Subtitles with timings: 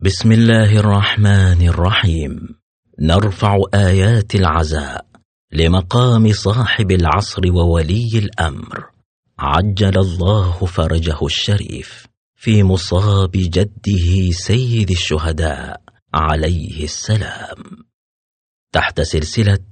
[0.00, 2.48] بسم الله الرحمن الرحيم.
[3.00, 5.06] نرفع آيات العزاء
[5.52, 8.84] لمقام صاحب العصر وولي الأمر.
[9.38, 15.82] عجل الله فرجه الشريف في مصاب جده سيد الشهداء
[16.14, 17.62] عليه السلام.
[18.72, 19.66] تحت سلسلة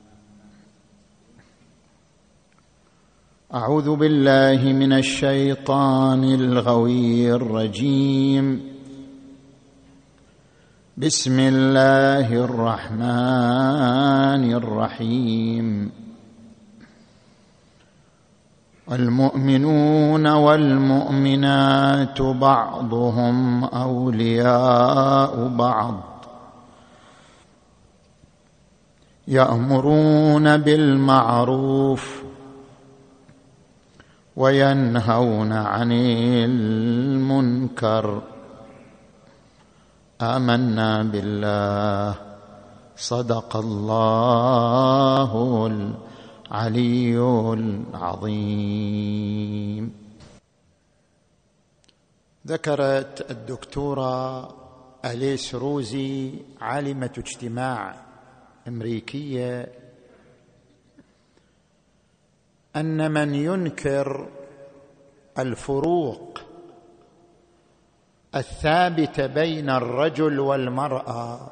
[3.55, 8.61] أعوذ بالله من الشيطان الغوي الرجيم.
[10.97, 13.03] بسم الله الرحمن
[14.53, 15.91] الرحيم.
[18.91, 26.03] المؤمنون والمؤمنات بعضهم أولياء بعض.
[29.27, 32.30] يأمرون بالمعروف
[34.35, 35.91] وينهون عن
[36.45, 38.21] المنكر.
[40.21, 42.15] آمنا بالله.
[42.95, 47.17] صدق الله العلي
[47.53, 48.41] العظيم.
[52.47, 54.47] ذكرت الدكتورة
[55.05, 57.95] أليس روزي عالمة اجتماع
[58.67, 59.80] أمريكية
[62.75, 64.27] أن من ينكر
[65.39, 66.41] الفروق
[68.35, 71.51] الثابته بين الرجل والمرأة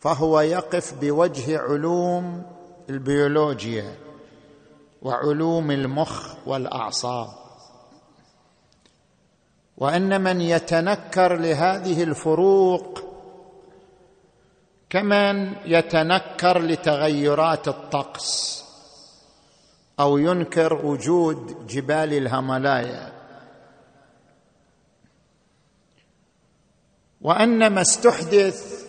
[0.00, 2.42] فهو يقف بوجه علوم
[2.90, 3.94] البيولوجيا
[5.02, 7.28] وعلوم المخ والأعصاب.
[9.76, 12.98] وأن من يتنكر لهذه الفروق
[14.90, 18.59] كمن يتنكر لتغيرات الطقس.
[20.00, 23.12] أو ينكر وجود جبال الهملايا.
[27.20, 28.86] وان ما استحدث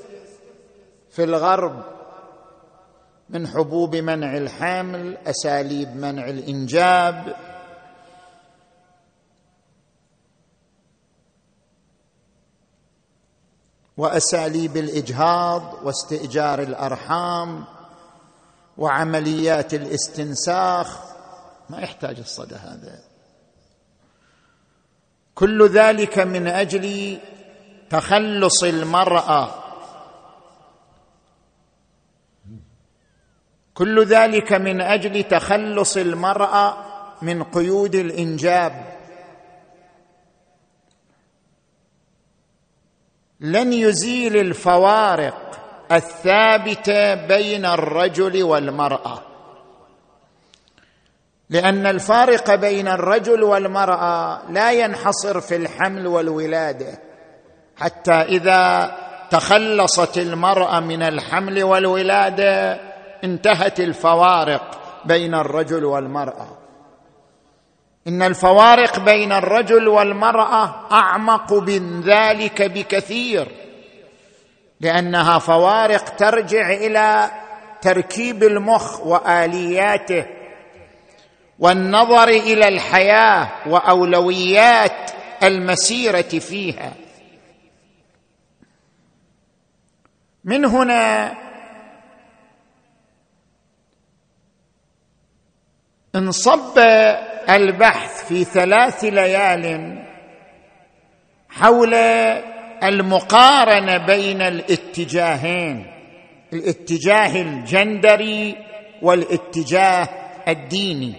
[1.10, 1.84] في الغرب
[3.30, 7.36] من حبوب منع الحمل أساليب منع الإنجاب.
[13.98, 17.66] وأساليب الإجهاض واستئجار الأرحام.
[18.78, 21.00] وعمليات الاستنساخ
[21.70, 23.00] ما يحتاج الصدى هذا.
[25.36, 27.20] كل ذلك من أجل
[27.90, 29.56] تخلص المرأة.
[33.74, 36.78] كل ذلك من أجل تخلص المرأة
[37.22, 38.98] من قيود الإنجاب.
[43.40, 45.61] لن يزيل الفوارق.
[45.92, 49.22] الثابته بين الرجل والمرأة.
[51.50, 57.00] لأن الفارق بين الرجل والمرأة لا ينحصر في الحمل والولادة.
[57.78, 58.92] حتى إذا
[59.30, 62.80] تخلصت المرأة من الحمل والولادة
[63.24, 66.58] انتهت الفوارق بين الرجل والمرأة.
[68.08, 73.48] إن الفوارق بين الرجل والمرأة أعمق من ذلك بكثير.
[74.82, 77.32] لأنها فوارق ترجع إلى
[77.82, 80.26] تركيب المخ وآلياته
[81.60, 85.12] والنظر إلى الحياة وأولويات
[85.44, 86.94] المسيرة فيها.
[90.44, 91.34] من هنا
[96.16, 96.80] انصب
[97.50, 99.98] البحث في ثلاث ليال
[101.50, 101.94] حول
[102.84, 105.92] المقارنة بين الاتجاهين
[106.54, 108.58] الاتجاه الجندري
[109.02, 110.10] والاتجاه
[110.48, 111.14] الديني.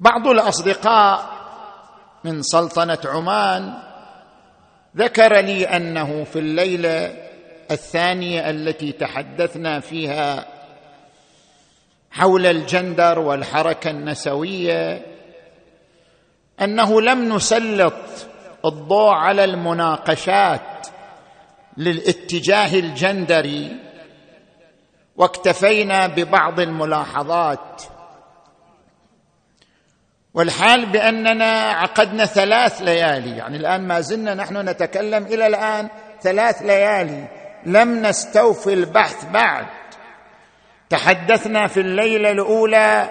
[0.00, 1.34] بعض الأصدقاء
[2.24, 3.74] من سلطنة عمان
[4.96, 7.14] ذكر لي أنه في الليلة
[7.70, 10.46] الثانية التي تحدثنا فيها
[12.10, 15.06] حول الجندر والحركة النسوية
[16.62, 17.94] أنه لم نسلط
[18.64, 20.86] الضوء على المناقشات
[21.76, 23.76] للاتجاه الجندري
[25.16, 27.82] واكتفينا ببعض الملاحظات.
[30.34, 35.88] والحال بأننا عقدنا ثلاث ليالي يعني الآن ما زلنا نحن نتكلم إلى الآن
[36.22, 37.28] ثلاث ليالي
[37.66, 39.66] لم نستوفي البحث بعد.
[40.90, 43.10] تحدثنا في الليلة الأولى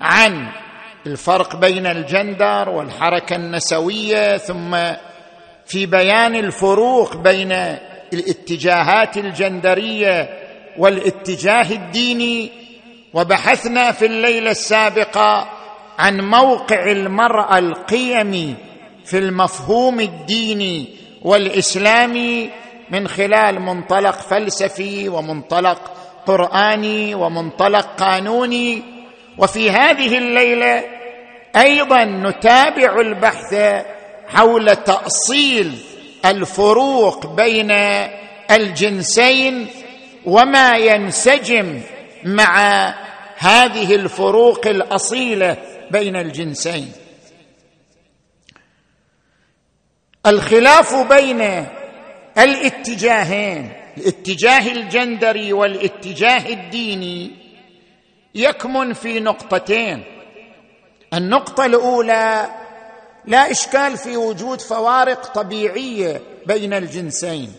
[0.00, 0.52] عن
[1.06, 4.76] الفرق بين الجندر والحركة النسوية ثم
[5.66, 7.52] في بيان الفروق بين
[8.12, 10.28] الاتجاهات الجندرية
[10.78, 12.50] والاتجاه الديني
[13.14, 15.48] وبحثنا في الليلة السابقة
[15.98, 18.54] عن موقع المرأة القيمي
[19.04, 20.88] في المفهوم الديني
[21.22, 22.50] والإسلامي
[22.90, 25.78] من خلال منطلق فلسفي ومنطلق
[26.26, 28.82] قرآني ومنطلق قانوني.
[29.40, 30.84] وفي هذه الليلة
[31.56, 33.54] أيضا نتابع البحث
[34.28, 35.78] حول تأصيل
[36.24, 37.70] الفروق بين
[38.50, 39.66] الجنسين
[40.26, 41.80] وما ينسجم
[42.24, 42.54] مع
[43.36, 45.56] هذه الفروق الأصيلة
[45.90, 46.92] بين الجنسين.
[50.26, 51.66] الخلاف بين
[52.38, 57.30] الاتجاهين الاتجاه الجندري والاتجاه الديني
[58.34, 60.04] يكمن في نقطتين.
[61.14, 62.46] النقطة الأولى
[63.24, 67.52] لا إشكال في وجود فوارق طبيعية بين الجنسين.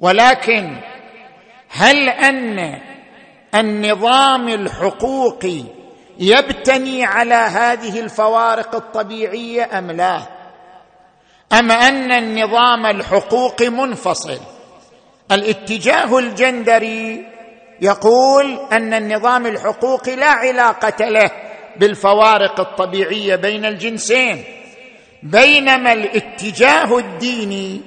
[0.00, 0.76] ولكن
[1.68, 2.80] هل أن
[3.54, 5.62] النظام الحقوقي
[6.18, 10.22] يبتني على هذه الفوارق الطبيعية أم لا؟
[11.52, 14.38] أم أن النظام الحقوقي منفصل؟
[15.32, 17.26] الاتجاه الجندري
[17.80, 21.30] يقول أن النظام الحقوقي لا علاقة له
[21.76, 24.44] بالفوارق الطبيعية بين الجنسين
[25.22, 27.80] بينما الاتجاه الديني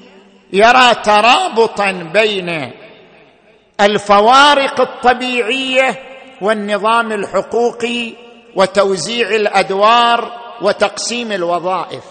[0.54, 2.72] يرى ترابطا بين
[3.82, 6.00] الفوارق الطبيعية
[6.42, 8.14] والنظام الحقوقي
[8.56, 12.04] وتوزيع الأدوار وتقسيم الوظائف.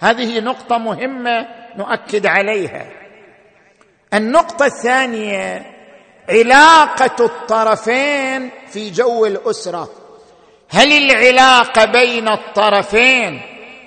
[0.00, 1.46] هذه نقطة مهمة
[1.76, 2.86] نؤكد عليها.
[4.14, 5.75] النقطة الثانية
[6.28, 9.88] علاقة الطرفين في جو الأسرة.
[10.70, 13.40] هل العلاقة بين الطرفين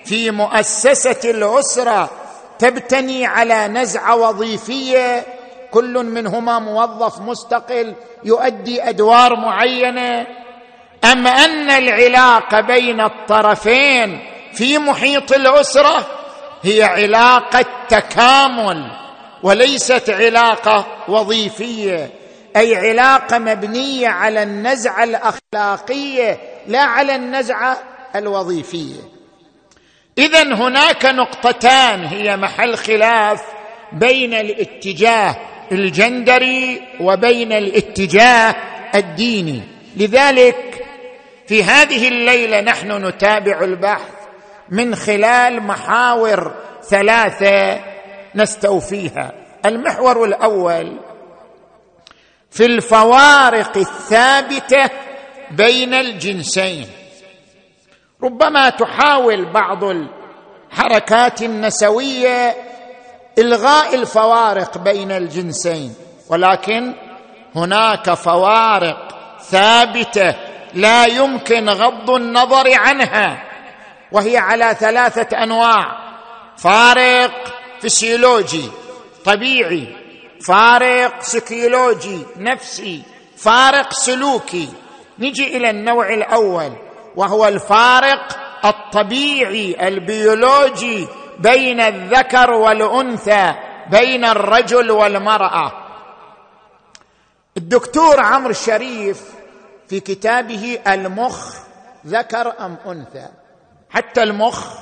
[0.06, 2.09] في مؤسسة الأسرة
[2.59, 5.25] تبتني على نزعه وظيفية؟
[5.71, 7.94] كل منهما موظف مستقل
[8.24, 10.27] يؤدي أدوار معينة.
[11.12, 14.19] أم أن العلاقة بين الطرفين
[14.53, 16.06] في محيط الأسرة
[16.63, 18.91] هي علاقة تكامل
[19.44, 22.19] وليست علاقة وظيفية؟
[22.59, 27.77] أي علاقة مبنية على النزعة الأخلاقية لا على النزعة
[28.15, 29.00] الوظيفية.
[30.17, 33.41] اذا هناك نقطتان هي محل خلاف
[33.94, 35.35] بين الاتجاه
[35.71, 38.56] الجندري وبين الاتجاه
[38.95, 39.62] الديني.
[39.98, 40.86] لذلك
[41.48, 44.12] في هذه الليلة نحن نتابع البحث
[44.69, 46.53] من خلال محاور
[46.89, 47.79] ثلاثة
[48.36, 49.31] نستوفيها.
[49.65, 51.00] المحور الأول
[52.51, 54.89] في الفوارق الثابتة
[55.51, 56.88] بين الجنسين.
[58.24, 62.56] ربما تحاول بعض الحركات النسوية
[63.38, 65.96] إلغاء الفوارق بين الجنسين
[66.29, 66.94] ولكن
[67.56, 69.08] هناك فوارق
[69.41, 70.36] ثابتة
[70.74, 73.44] لا يمكن غض النظر عنها
[74.12, 76.00] وهي على ثلاثة أنواع
[76.58, 77.32] فارق
[77.82, 78.70] فسيولوجي
[79.25, 79.96] طبيعي
[80.46, 83.03] فارق سيكولوجي نفسي
[83.38, 84.69] فارق سلوكي.
[85.19, 86.74] نجي إلى النوع الأول
[87.15, 91.08] وهو الفارق الطبيعي البيولوجي
[91.39, 93.53] بين الذكر والأنثى
[93.91, 95.72] بين الرجل والمرأة.
[97.58, 99.24] الدكتور عمرو الشريف
[99.88, 101.55] في كتابه المخ
[102.08, 103.27] ذكر أم أنثى؟
[103.89, 104.74] حتى المخ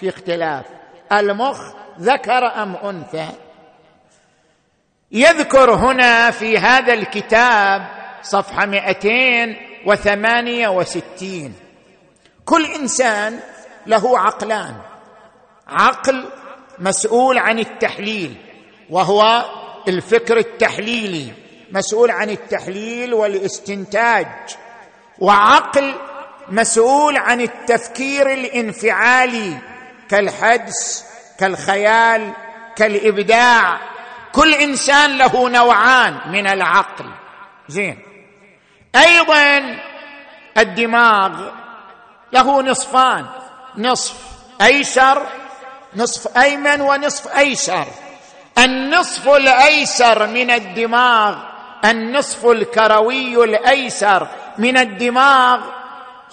[0.00, 0.64] في اختلاف.
[1.12, 1.60] المخ
[2.00, 3.28] ذكر أم أنثى؟
[5.12, 7.86] يذكر هنا في هذا الكتاب
[8.22, 11.54] صفحة 268
[12.44, 13.40] كل إنسان
[13.86, 14.74] له عقلان.
[15.68, 16.24] عقل
[16.78, 18.36] مسؤول عن التحليل
[18.90, 19.44] وهو
[19.88, 21.32] الفكر التحليلي
[21.72, 24.26] مسؤول عن التحليل والاستنتاج
[25.18, 25.94] وعقل
[26.48, 29.58] مسؤول عن التفكير الانفعالي
[30.08, 31.04] كالحدس
[31.38, 32.32] كالخيال
[32.76, 33.91] كالإبداع.
[34.32, 37.04] كل إنسان له نوعان من العقل.
[37.68, 37.98] زين.
[38.96, 39.76] أيضا
[40.58, 41.50] الدماغ
[42.32, 43.26] له نصفان
[43.78, 44.14] نصف
[44.62, 45.22] أيسر
[45.96, 47.86] نصف أيمن ونصف أيسر.
[48.58, 51.36] النصف الأيسر من الدماغ
[51.84, 55.60] النصف الكروي الأيسر من الدماغ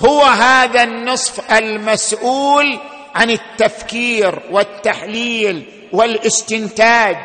[0.05, 2.79] هو هذا النصف المسؤول
[3.15, 7.17] عن التفكير والتحليل والإستنتاج.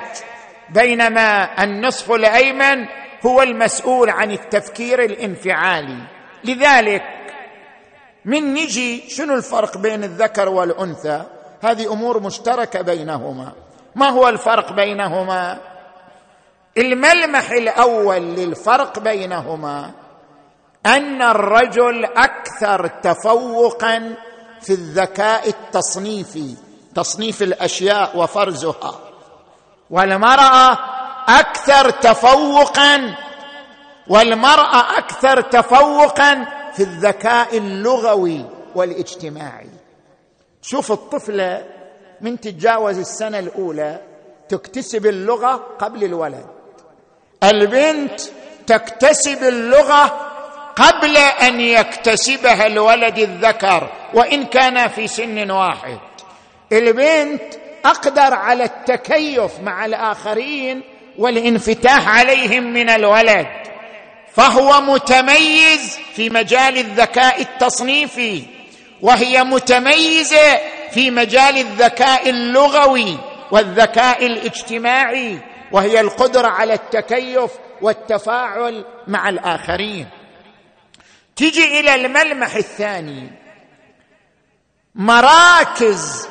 [0.71, 2.87] بينما النصف الأيمن
[3.27, 5.99] هو المسؤول عن التفكير الانفعالي.
[6.45, 7.03] لذلك
[8.25, 11.23] من نجي شنو الفرق بين الذكر والأنثى؟
[11.63, 13.53] هذه أمور مشتركة بينهما.
[13.95, 15.61] ما هو الفرق بينهما؟
[16.79, 19.91] الملمح الأول للفرق بينهما
[20.87, 24.15] أن الرجل أكثر تفوقا
[24.61, 26.55] في الذكاء التصنيفي
[26.95, 29.04] تصنيف الأشياء وفرزها.
[29.95, 30.79] والمرأة
[31.29, 33.15] أكثر تفوقا
[34.09, 39.71] والمرأة أكثر تفوقا في الذكاء اللغوي والاجتماعي.
[40.63, 41.65] شوف الطفلة
[42.21, 44.01] من تتجاوز السنة الأولى
[44.49, 46.47] تكتسب اللغة قبل الولد.
[47.43, 48.21] البنت
[48.67, 50.31] تكتسب اللغة
[50.77, 55.99] قبل أن يكتسبها الولد الذكر وإن كان في سن واحد.
[56.73, 60.83] البنت أقدر على التكيف مع الآخرين
[61.19, 63.47] والانفتاح عليهم من الولد
[64.35, 68.43] فهو متميز في مجال الذكاء التصنيفي
[69.03, 70.59] وهي متميزة
[70.93, 73.19] في مجال الذكاء اللغوي
[73.51, 75.39] والذكاء الاجتماعي
[75.73, 77.51] وهي القدرة على التكيف
[77.83, 80.09] والتفاعل مع الآخرين.
[81.37, 83.31] تجي إلى الملمح الثاني
[84.95, 86.29] مراكز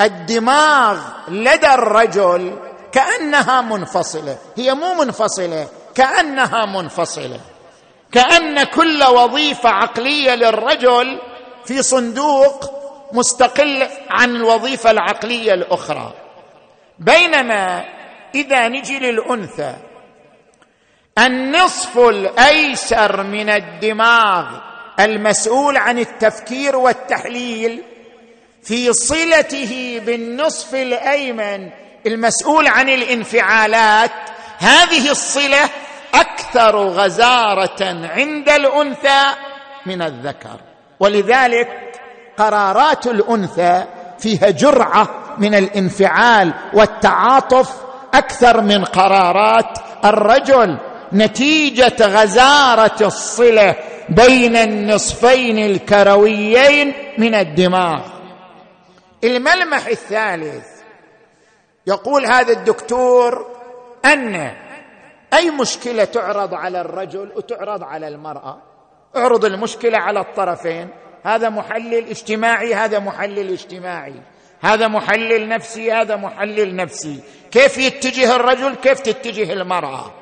[0.00, 2.58] الدماغ لدى الرجل
[2.92, 4.38] كأنها منفصلة.
[4.56, 7.40] هي مو منفصلة كأنها منفصلة.
[8.12, 11.18] كأن كل وظيفة عقلية للرجل
[11.64, 12.70] في صندوق
[13.12, 16.14] مستقل عن الوظيفة العقلية الأخرى.
[16.98, 17.84] بينما
[18.34, 19.74] إذا نجي للأنثى
[21.18, 24.46] النصف الأيسر من الدماغ
[25.00, 27.82] المسؤول عن التفكير والتحليل
[28.68, 31.70] في صلته بالنصف الأيمن
[32.06, 34.10] المسؤول عن الانفعالات
[34.58, 35.70] هذه الصلة
[36.14, 37.84] أكثر غزارة
[38.16, 39.22] عند الأنثى
[39.86, 40.60] من الذكر.
[41.00, 41.68] ولذلك
[42.38, 43.84] قرارات الأنثى
[44.18, 45.08] فيها جرعة
[45.38, 47.70] من الانفعال والتعاطف
[48.14, 50.78] أكثر من قرارات الرجل.
[51.12, 53.74] نتيجة غزارة الصلة
[54.08, 58.17] بين النصفين الكرويين من الدماغ.
[59.24, 60.66] الملمح الثالث.
[61.86, 63.46] يقول هذا الدكتور
[64.04, 64.56] أن
[65.34, 68.62] أي مشكلة تعرض على الرجل وتعرض على المرأة
[69.16, 70.88] اعرض المشكلة على الطرفين.
[71.24, 74.22] هذا محلل اجتماعي هذا محلل اجتماعي.
[74.60, 77.20] هذا محلل نفسي هذا محلل نفسي.
[77.50, 80.14] كيف يتجه الرجل؟ كيف تتجه المرأة؟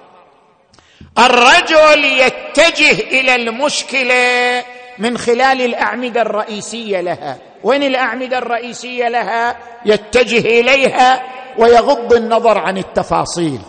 [1.18, 4.64] الرجل يتجه إلى المشكلة
[4.98, 7.38] من خلال الأعمدة الرئيسية لها.
[7.64, 11.22] وين الأعمدة الرئيسية لها؟ يتجه إليها
[11.58, 13.60] ويغض النظر عن التفاصيل.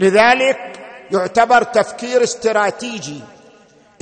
[0.00, 0.58] لذلك
[1.10, 3.20] يعتبر تفكير استراتيجي.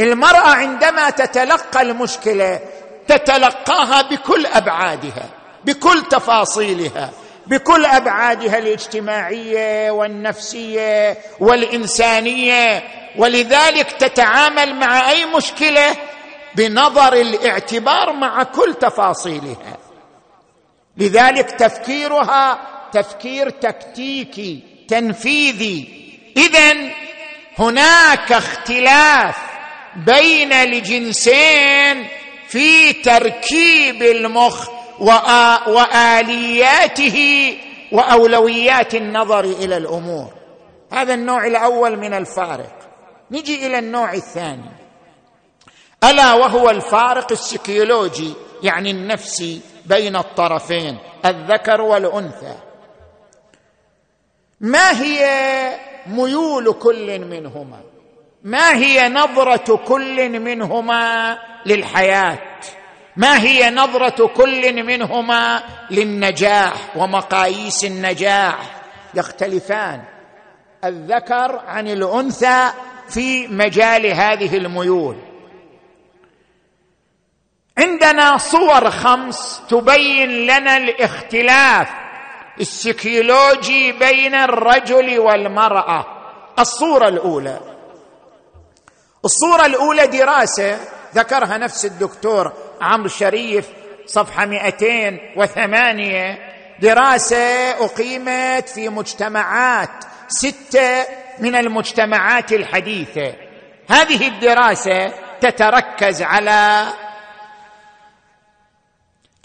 [0.00, 2.60] المرأة عندما تتلقى المشكلة
[3.08, 5.24] تتلقاها بكل أبعادها
[5.64, 7.10] بكل تفاصيلها
[7.46, 12.82] بكل أبعادها الاجتماعية والنفسية والإنسانية.
[13.18, 15.96] ولذلك تتعامل مع أي مشكلة
[16.54, 19.78] بنظر الاعتبار مع كل تفاصيلها.
[20.96, 22.58] لذلك تفكيرها
[22.92, 26.02] تفكير تكتيكي تنفيذي.
[26.36, 26.90] اذا
[27.58, 29.36] هناك اختلاف
[29.96, 32.08] بين الجنسين
[32.48, 34.68] في تركيب المخ
[35.66, 37.18] وآلياته
[37.92, 40.32] وأولويات النظر إلى الأمور.
[40.92, 42.78] هذا النوع الأول من الفارق.
[43.30, 44.81] نجي إلى النوع الثاني.
[46.04, 52.54] ألا وهو الفارق السيكيولوجي يعني النفسي بين الطرفين الذكر والأنثى.
[54.60, 55.24] ما هي
[56.06, 57.80] ميول كل منهما؟
[58.42, 62.38] ما هي نظرة كل منهما للحياة؟
[63.16, 68.82] ما هي نظرة كل منهما للنجاح ومقاييس النجاح؟
[69.14, 70.02] يختلفان.
[70.84, 72.70] الذكر عن الأنثى
[73.08, 75.31] في مجال هذه الميول.
[77.82, 81.88] عندنا صور خمس تبين لنا الاختلاف.
[82.60, 86.06] السيكيولوجي بين الرجل والمرأة.
[86.58, 87.60] الصورة الأولى.
[89.24, 90.78] الصورة الأولى دراسة
[91.14, 93.68] ذكرها نفس الدكتور عمرو شريف
[94.06, 96.38] صفحة 208
[96.80, 101.06] دراسة أقيمت في مجتمعات ستة
[101.38, 103.34] من المجتمعات الحديثة.
[103.88, 106.86] هذه الدراسة تتركز على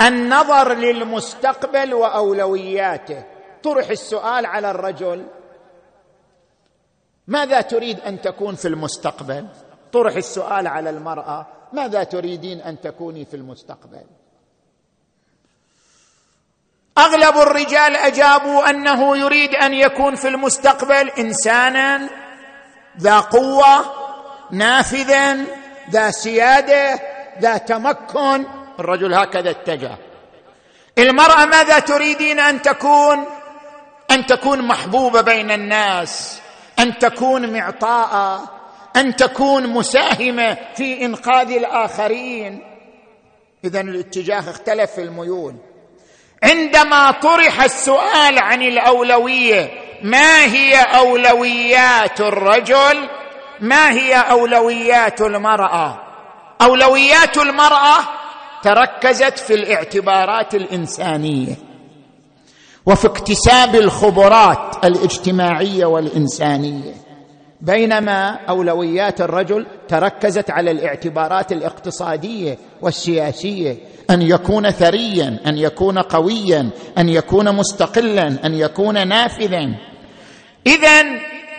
[0.02, 3.24] النظر للمستقبل وأولوياته.
[3.64, 5.26] طرح السؤال على الرجل.
[7.28, 9.48] ماذا تريد أن تكون في المستقبل؟
[9.94, 11.48] طرح السؤال على المرأة.
[11.74, 14.06] ماذا تريدين أن تكوني في المستقبل؟
[16.98, 22.10] أغلب الرجال أجابوا أنه يريد أن يكون في المستقبل إنسانا
[23.00, 23.86] ذا قوة
[24.52, 25.38] نافذا
[25.90, 27.00] ذا سيادة
[27.40, 28.46] ذا تمكن
[28.80, 29.98] الرجل هكذا اتجه.
[30.98, 33.26] المرأة ماذا تريدين أن تكون؟
[34.12, 36.42] أن تكون محبوبة بين الناس
[36.80, 38.50] أن تكون معطاءة
[38.96, 42.64] أن تكون مساهمة في إنقاذ الآخرين.
[43.64, 45.56] اذا الاتجاه اختلف في الميول.
[46.44, 49.70] عندما طرح السؤال عن الأولوية
[50.02, 53.10] ما هي أولويات الرجل؟
[53.60, 56.04] ما هي أولويات المرأة؟
[56.62, 58.17] أولويات المرأة
[58.68, 61.56] تركزت في الاعتبارات الإنسانية
[62.86, 66.94] وفي اكتساب الخبرات الاجتماعية والإنسانية.
[67.62, 73.78] بينما أولويات الرجل تركزت على الاعتبارات الاقتصادية والسياسية
[74.10, 79.76] أن يكون ثريا أن يكون قويا أن يكون مستقلا أن يكون نافذا.
[80.68, 81.04] اذا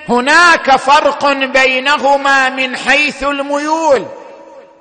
[0.09, 4.07] هناك فرق بينهما من حيث الميول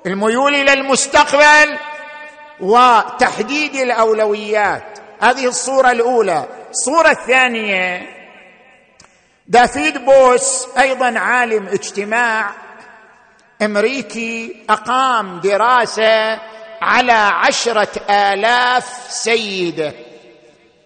[0.06, 1.78] الميول إلى المستقبل
[2.60, 4.98] وتحديد الأولويات.
[5.20, 6.46] هذه الصورة الأولى.
[6.70, 8.18] الصورة الثانية
[9.46, 12.50] دافيد بوس أيضا عالم اجتماع
[13.62, 16.38] أمريكي أقام دراسة
[16.82, 19.92] على عشرة آلاف سيده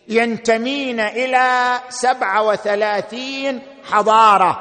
[0.09, 4.61] ينتمين إلى سبعة وثلاثين حضارة.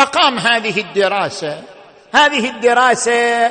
[0.00, 1.62] أقام هذه الدراسة.
[2.14, 3.50] هذه الدراسة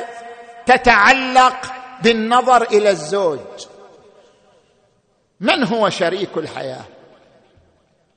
[0.66, 1.56] تتعلق
[2.02, 3.38] بالنظر إلى الزوج.
[5.40, 6.84] من هو شريك الحياة؟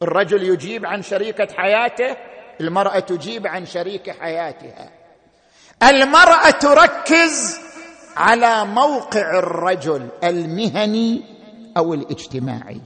[0.01, 2.17] الرجل يجيب عن شريكة حياته
[2.61, 4.89] المرأة تجيب عن شريك حياتها.
[5.83, 7.59] المرأة تركز
[8.17, 11.21] على موقع الرجل المهني
[11.77, 12.81] أو الاجتماعي.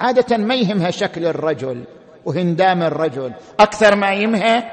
[0.00, 1.84] عادة ما يهمها شكل الرجل
[2.24, 4.72] وهندام الرجل أكثر ما يهمها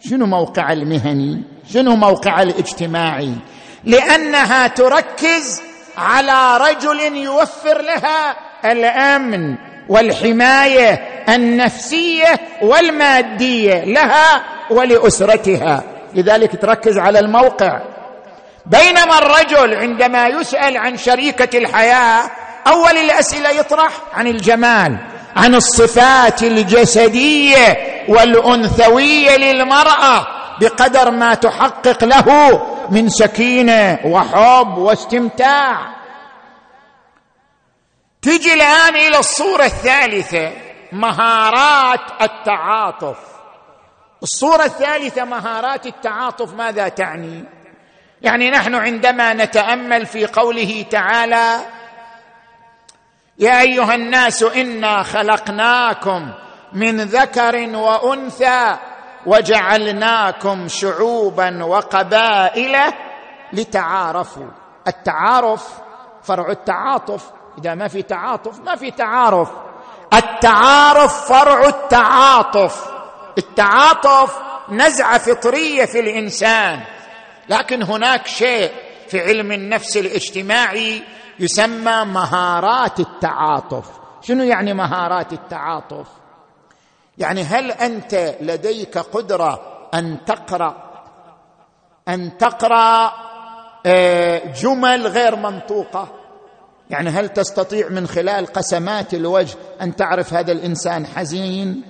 [0.00, 3.34] شنو موقع المهني شنو موقع الاجتماعي
[3.84, 5.62] لأنها تركز
[5.98, 9.54] على رجل يوفر لها الأمن
[9.88, 10.92] والحماية
[11.28, 15.82] النفسية والمادية لها ولأسرتها.
[16.14, 17.80] لذلك تركز على الموقع.
[18.66, 22.30] بينما الرجل عندما يسأل عن شريكة الحياة
[22.66, 24.96] أول الأسئلة يطرح عن الجمال
[25.36, 30.26] عن الصفات الجسدية والأنثوية للمرأة
[30.60, 32.26] بقدر ما تحقق له
[32.90, 35.96] من سكينة وحب واستمتاع.
[38.22, 40.52] تجي الآن إلى الصورة الثالثة
[40.92, 43.18] مهارات التعاطف.
[44.22, 47.44] الصورة الثالثة مهارات التعاطف ماذا تعني؟
[48.22, 51.60] يعني نحن عندما نتأمل في قوله تعالى
[53.38, 56.32] يا أيها الناس إنا خلقناكم
[56.72, 58.76] من ذكر وأنثى
[59.26, 62.76] وجعلناكم شعوبا وقبائل
[63.52, 64.50] لتعارفوا.
[64.88, 65.68] التعارف
[66.22, 67.30] فرع التعاطف.
[67.58, 69.50] إذا ما في تعاطف ما في تعارف.
[70.14, 72.90] التعارف فرع التعاطف.
[73.38, 76.80] التعاطف نزعة فطرية في الإنسان.
[77.48, 78.72] لكن هناك شيء
[79.08, 81.02] في علم النفس الاجتماعي
[81.38, 83.86] يسمى مهارات التعاطف.
[84.22, 86.06] شنو يعني مهارات التعاطف؟
[87.20, 89.60] يعني هل أنت لديك قدرة
[89.94, 90.90] أن تقرأ؟
[92.08, 93.12] أن تقرأ
[93.86, 96.08] آه، جمل غير منطوقة؟
[96.90, 101.82] يعني هل تستطيع من خلال قسمات الوجه أن تعرف هذا الإنسان حزين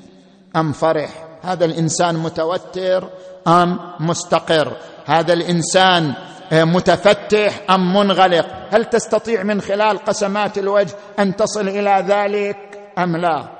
[0.56, 1.10] أم فرح؟
[1.42, 3.08] هذا الإنسان متوتر
[3.48, 6.14] أم مستقر؟ هذا الإنسان
[6.52, 12.56] آه، متفتح أم منغلق؟ هل تستطيع من خلال قسمات الوجه أن تصل إلى ذلك
[12.98, 13.59] أم لا؟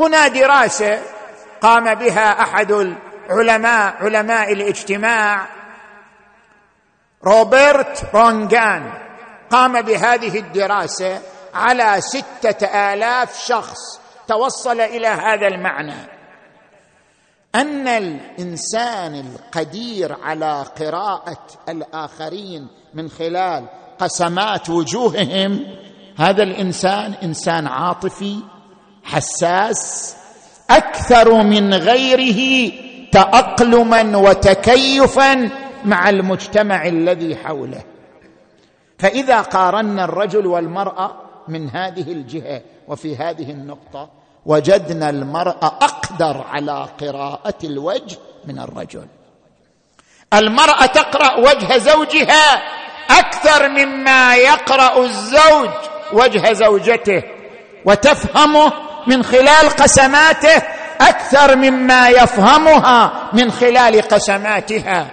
[0.00, 1.02] هنا دراسة
[1.60, 5.46] قام بها أحد العلماء علماء الاجتماع
[7.24, 8.92] روبرت رونغان.
[9.50, 11.20] قام بهذه الدراسة
[11.54, 14.00] على ستة آلاف شخص.
[14.28, 16.08] توصل إلى هذا المعنى.
[17.54, 23.66] أن الإنسان القدير على قراءة الآخرين من خلال
[23.98, 25.66] قسمات وجوههم
[26.18, 28.42] هذا الإنسان إنسان عاطفي
[29.12, 30.14] حساس
[30.70, 32.72] أكثر من غيره
[33.12, 35.50] تأقلما وتكيفا
[35.84, 37.82] مع المجتمع الذي حوله.
[38.98, 41.12] فإذا قارنا الرجل والمرأة
[41.48, 44.10] من هذه الجهة وفي هذه النقطة
[44.46, 49.06] وجدنا المرأة أقدر على قراءة الوجه من الرجل.
[50.34, 52.62] المرأة تقرأ وجه زوجها
[53.10, 55.70] أكثر مما يقرأ الزوج
[56.12, 57.22] وجه زوجته
[57.84, 58.72] وتفهمه
[59.06, 60.62] من خلال قسماته
[61.00, 65.06] أكثر مما يفهمها من خلال قسماتها.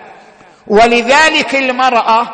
[0.68, 2.28] ولذلك المرأة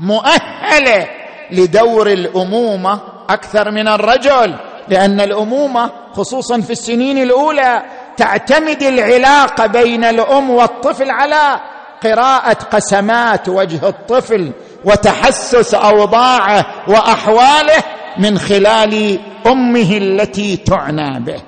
[0.00, 1.06] مؤهلة
[1.50, 4.54] لدور الأمومة أكثر من الرجل
[4.88, 7.82] لأن الأمومة خصوصا في السنين الأولى
[8.16, 11.60] تعتمد العلاقة بين الأم والطفل على
[12.04, 14.52] قراءة قسمات وجه الطفل
[14.84, 17.82] وتحسس أوضاعه وأحواله
[18.18, 21.42] من خلال أمه التي تعنى به.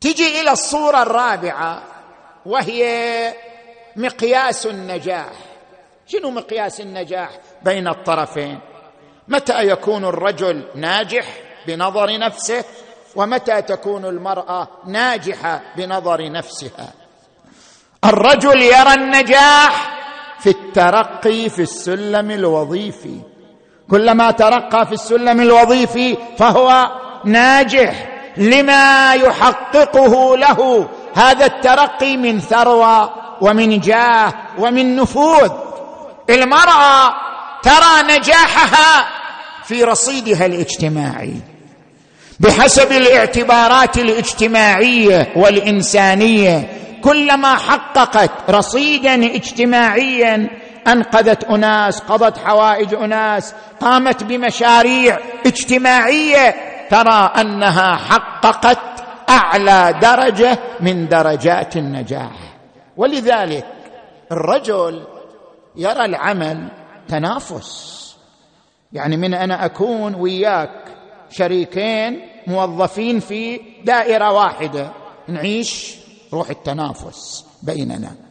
[0.00, 1.82] تجي إلى الصورة الرابعة
[2.46, 3.34] وهي
[3.96, 5.32] مقياس النجاح.
[6.06, 7.30] شنو مقياس النجاح
[7.62, 8.58] بين الطرفين؟
[9.28, 11.26] متى يكون الرجل ناجح
[11.66, 12.64] بنظر نفسه
[13.16, 16.92] ومتى تكون المرأة ناجحة بنظر نفسها؟
[18.04, 19.98] الرجل يرى النجاح
[20.40, 23.20] في الترقي في السلم الوظيفي.
[23.90, 26.90] كلما ترقى في السلم الوظيفي فهو
[27.24, 30.88] ناجح لما يحققه له.
[31.14, 35.50] هذا الترقي من ثروة ومن جاه ومن نفوذ.
[36.30, 37.14] المرأة
[37.62, 39.08] ترى نجاحها
[39.64, 41.34] في رصيدها الاجتماعي.
[42.40, 46.68] بحسب الاعتبارات الاجتماعية والإنسانية
[47.04, 50.50] كلما حققت رصيدا اجتماعيا
[50.88, 56.54] أنقذت أناس قضت حوائج أناس قامت بمشاريع اجتماعية
[56.90, 58.78] ترى أنها حققت
[59.28, 62.58] أعلى درجة من درجات النجاح.
[62.96, 63.66] ولذلك
[64.32, 65.02] الرجل
[65.76, 66.68] يرى العمل
[67.08, 68.02] تنافس.
[68.92, 70.84] يعني من أنا أكون وياك
[71.30, 74.92] شريكين موظفين في دائرة واحدة
[75.28, 75.96] نعيش
[76.32, 78.21] روح التنافس بيننا.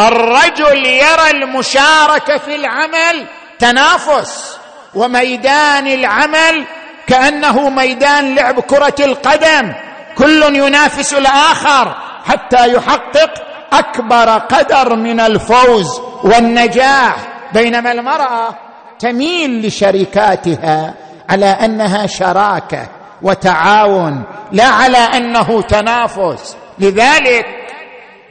[0.00, 3.26] الرجل يرى المشاركة في العمل
[3.58, 4.58] تنافس
[4.94, 6.64] وميدان العمل
[7.06, 9.72] كأنه ميدان لعب كرة القدم.
[10.18, 13.30] كل ينافس الآخر حتى يحقق
[13.72, 17.16] أكبر قدر من الفوز والنجاح
[17.52, 18.58] بينما المرأة
[18.98, 20.94] تميل لشركاتها
[21.30, 22.88] على أنها شراكة
[23.22, 26.56] وتعاون لا على أنه تنافس.
[26.78, 27.46] لذلك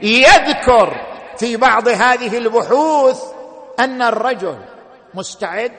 [0.02, 3.22] يذكر في بعض هذه البحوث
[3.80, 4.56] أن الرجل
[5.14, 5.72] مستعد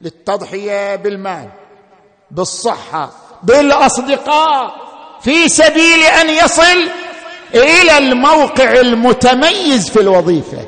[0.00, 1.48] للتضحية بالمال
[2.30, 3.10] بالصحة
[3.42, 4.74] بالأصدقاء
[5.20, 6.88] في سبيل أن يصل
[7.54, 10.58] إلى الموقع المتميز في الوظيفة.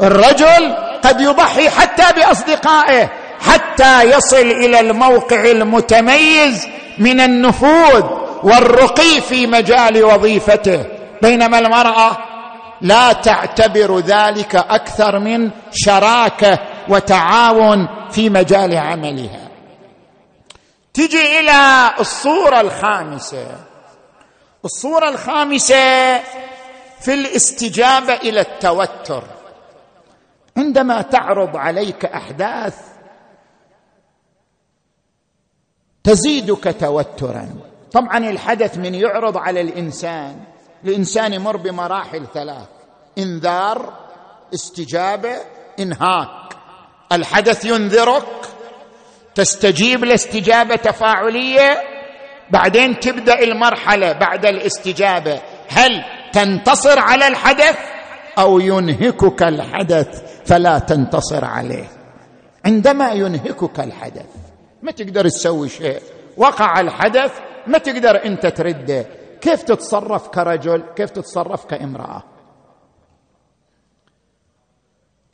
[0.00, 6.66] الرجل قد يضحي حتى بأصدقائه حتى يصل إلى الموقع المتميز
[6.98, 8.02] من النفوذ
[8.42, 10.84] والرقي في مجال وظيفته.
[11.22, 12.18] بينما المرأة
[12.80, 19.48] لا تعتبر ذلك أكثر من شراكة وتعاون في مجال عملها.
[20.94, 23.46] تجي إلى الصورة الخامسة.
[24.64, 26.18] الصورة الخامسة
[27.00, 29.24] في الاستجابة إلى التوتر.
[30.56, 32.78] عندما تعرض عليك أحداث
[36.04, 37.48] تزيدك توترا.
[37.92, 40.44] طبعا الحدث من يعرض على الإنسان.
[40.84, 42.68] الانسان يمر بمراحل ثلاث
[43.18, 43.92] إنذار
[44.54, 45.36] استجابة
[45.80, 46.56] إنهاك.
[47.12, 48.26] الحدث ينذرك
[49.34, 51.82] تستجيب لاستجابة تفاعلية
[52.50, 55.40] بعدين تبدأ المرحلة بعد الاستجابة.
[55.68, 57.78] هل تنتصر على الحدث
[58.38, 61.88] أو ينهكك الحدث؟ فلا تنتصر عليه.
[62.66, 64.26] عندما ينهكك الحدث
[64.82, 66.00] ما تقدر تسوي شيء.
[66.36, 67.32] وقع الحدث
[67.66, 69.06] ما تقدر أنت ترده.
[69.40, 72.22] كيف تتصرف كرجل؟ كيف تتصرف كامرأة؟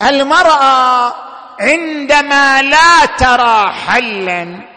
[0.02, 1.14] المرأة
[1.60, 4.68] عندما لا ترى حلا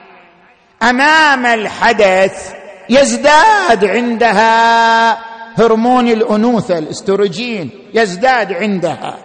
[0.84, 2.54] أمام الحدث
[2.90, 5.12] يزداد عندها
[5.60, 9.18] هرمون الأنوثة الاستروجين يزداد عندها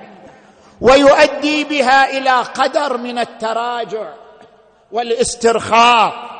[0.81, 4.12] ويؤدي بها إلى قدر من التراجع
[4.93, 6.34] والاسترخاء.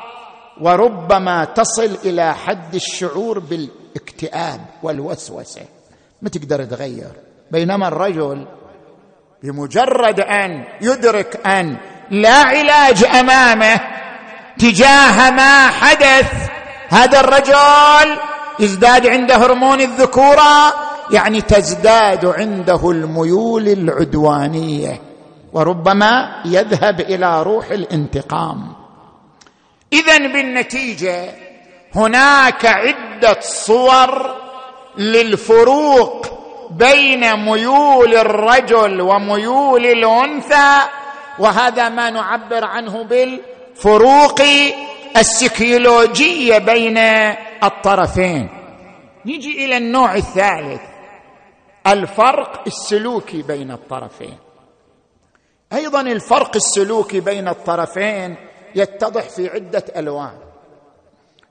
[0.61, 5.61] وربما تصل إلى حد الشعور بالاكتئاب والوسوسة.
[6.21, 7.11] ما تقدر تغير.
[7.51, 8.47] بينما الرجل
[9.43, 11.77] بمجرد أن يدرك أن
[12.11, 13.79] لا علاج أمامه
[14.59, 16.49] تجاه ما حدث
[16.89, 18.17] هذا الرجل
[18.59, 20.73] يزداد عنده هرمون الذكورة
[21.11, 25.01] يعني تزداد عنده الميول العدوانية
[25.53, 28.74] وربما يذهب إلى روح الانتقام.
[29.95, 31.31] اذا بالنتيجة
[31.95, 34.35] هناك عدة صور
[34.97, 36.25] للفروق
[36.71, 40.81] بين ميول الرجل وميول الأنثى
[41.39, 44.41] وهذا ما نعبر عنه بالفروق
[45.17, 46.97] السيكيولوجية بين
[47.63, 48.49] الطرفين.
[49.25, 50.81] نجي إلى النوع الثالث
[51.87, 54.37] الفرق السلوكي بين الطرفين.
[55.73, 58.35] أيضا الفرق السلوكي بين الطرفين
[58.75, 60.37] يتضح في عدة ألوان.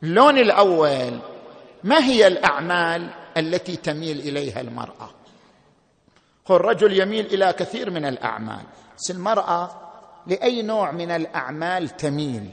[0.02, 1.18] اللون الأول
[1.84, 5.10] ما هي الأعمال التي تميل إليها المرأة؟
[6.50, 8.62] الرجل يميل إلى كثير من الأعمال.
[8.98, 9.70] بس المرأة
[10.26, 12.50] لأي نوع من الأعمال تميل؟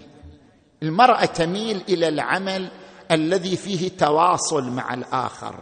[0.84, 2.72] المرأة تميل إلى العمل
[3.12, 5.56] الذي فيه تواصل مع الآخر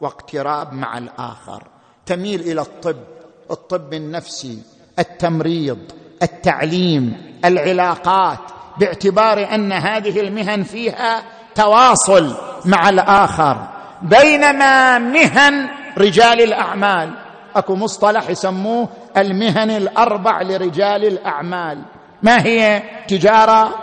[0.00, 1.68] واقتراب مع الآخر.
[2.06, 3.04] تميل إلى الطب
[3.50, 4.62] الطب النفسي
[4.98, 5.78] التمريض
[6.22, 11.22] التعليم العلاقات باعتبار أن هذه المهن فيها
[11.54, 12.34] تواصل
[12.64, 13.56] مع الآخر
[14.02, 17.10] بينما مهن رجال الأعمال
[17.56, 21.78] أكو مصطلح يسموه المهن الأربع لرجال الأعمال.
[22.22, 23.74] ما هي تجارة؟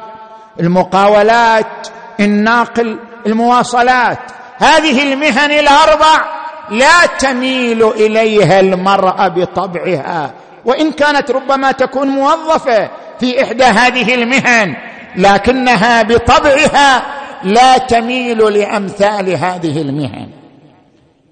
[0.60, 1.88] المقاولات
[2.20, 4.20] الناقل المواصلات.
[4.58, 6.26] هذه المهن الأربع
[6.70, 10.34] لا تميل إليها المرأة بطبعها
[10.66, 12.90] وإن كانت ربما تكون موظفة
[13.22, 14.76] في إحدى هذه المهن
[15.16, 20.32] لكنها بطبعها لا تميل لأمثال هذه المهن.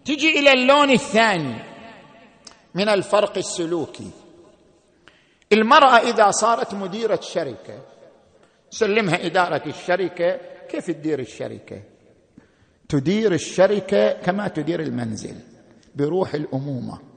[0.05, 1.55] تجي إلى اللون الثاني
[2.75, 4.11] من الفرق السلوكي.
[5.53, 7.81] المرأة إذا صارت مديرة شركة
[8.69, 11.81] سلمها إدارة الشركة كيف تدير الشركة؟
[12.89, 15.35] تدير الشركة كما تدير المنزل
[15.95, 17.08] بروح الأمومة.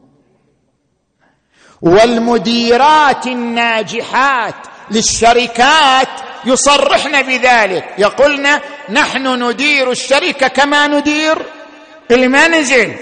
[1.82, 4.54] والمديرات الناجحات
[4.90, 6.08] للشركات
[6.44, 7.84] يصرحن بذلك.
[7.98, 11.38] يقولن نحن ندير الشركة كما ندير.
[12.10, 12.94] المنزل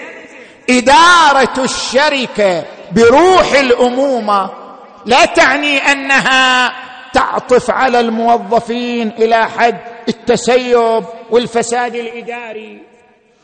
[0.70, 4.50] إدارة الشركة بروح الأمومة
[5.06, 6.72] لا تعني أنها
[7.12, 12.82] تعطف على الموظفين إلى حد التسيب والفساد الإداري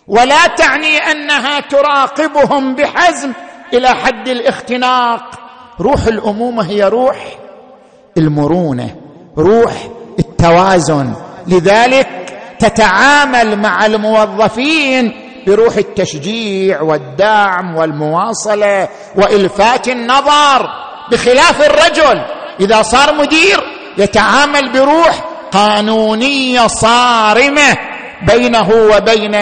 [0.08, 3.32] ولا تعني أنها تراقبهم بحزم
[3.72, 5.22] إلى حد الاختناق.
[5.80, 7.16] روح الأمومة هي روح
[8.16, 8.96] المرونة
[9.38, 9.72] روح
[10.18, 11.12] التوازن.
[11.46, 12.08] لذلك
[12.58, 20.68] تتعامل مع الموظفين بروح التشجيع والدعم والمواصلة وإلفات النظر
[21.12, 22.24] بخلاف الرجل.
[22.60, 23.60] إذا صار مدير
[23.98, 27.76] يتعامل بروح قانونية صارمة
[28.22, 29.36] بينه وبين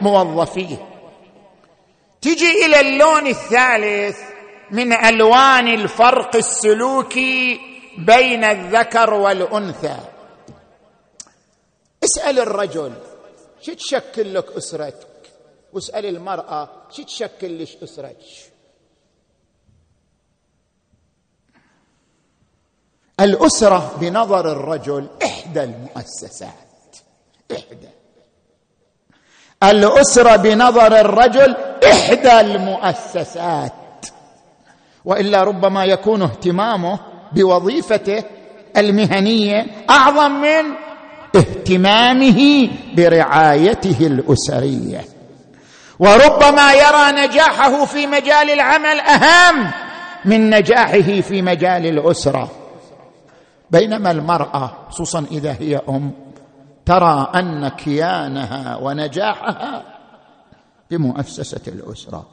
[0.00, 0.91] موظفيه.
[2.22, 4.18] تجي إلى اللون الثالث
[4.70, 7.60] من ألوان الفرق السلوكي
[7.98, 9.98] بين الذكر والأنثى.
[12.04, 12.92] اسأل الرجل
[13.60, 15.08] شو تشكل لك أسرتك؟
[15.72, 18.52] واسأل المرأة شو تشكل لك أسرتك؟
[23.20, 26.96] الأسرة بنظر الرجل إحدى المؤسسات.
[27.52, 27.88] إحدى.
[29.62, 31.56] الأسرة بنظر الرجل
[31.90, 33.72] إحدى المؤسسات.
[35.04, 36.98] وإلا ربما يكون اهتمامه
[37.32, 38.24] بوظيفته
[38.76, 40.64] المهنية أعظم من
[41.36, 45.04] اهتمامه برعايته الأسرية.
[45.98, 49.70] وربما يرى نجاحه في مجال العمل أهم
[50.24, 52.48] من نجاحه في مجال الأسرة.
[53.70, 56.10] بينما المرأة خصوصا إذا هي أم
[56.86, 59.82] ترى أن كيانها ونجاحها
[60.90, 62.26] بمؤسسة الأسرة.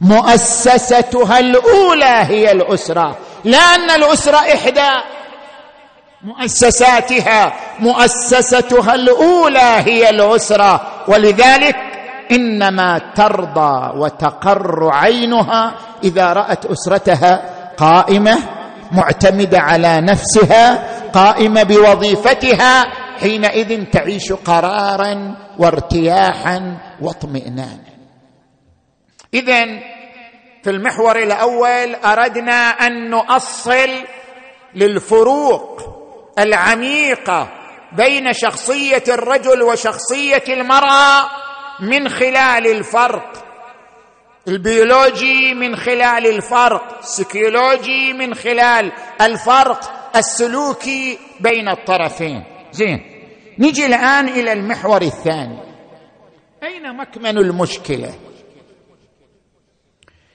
[0.00, 4.90] مؤسستها الأولى هي الأسرة لا أن الأسرة إحدى.
[6.22, 10.80] مؤسساتها مؤسستها الأولى هي الأسرة.
[11.08, 11.76] ولذلك
[12.30, 17.42] إنما ترضى وتقر عينها إذا رأت أسرتها
[17.76, 18.38] قائمة
[18.92, 22.86] معتمدة على نفسها قائمة بوظيفتها
[23.20, 27.94] حينئذ تعيش قرارا وارتياحا واطمئنانا.
[29.34, 29.64] اذا
[30.62, 33.90] في المحور الأول أردنا أن نؤصل
[34.74, 35.80] للفروق
[36.38, 37.48] العميقة
[37.92, 41.30] بين شخصية الرجل وشخصية المرأة
[41.80, 43.44] من خلال الفرق.
[44.48, 52.53] البيولوجي من خلال الفرق السيكولوجي من خلال الفرق السلوكي بين الطرفين.
[52.74, 53.00] زين.
[53.58, 55.58] نجي الآن إلى المحور الثاني.
[56.62, 58.14] أين مكمن المشكلة؟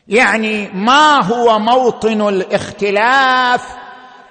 [0.07, 3.75] يعني ما هو موطن الاختلاف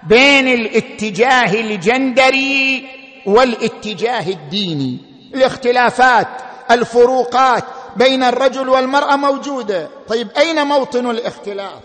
[0.02, 2.88] بين الاتجاه الجندري
[3.26, 4.98] والاتجاه الديني؟
[5.34, 6.28] الاختلافات
[6.70, 7.64] الفروقات
[7.96, 9.88] بين الرجل والمرأة موجودة.
[10.08, 11.82] طيب أين موطن الاختلاف؟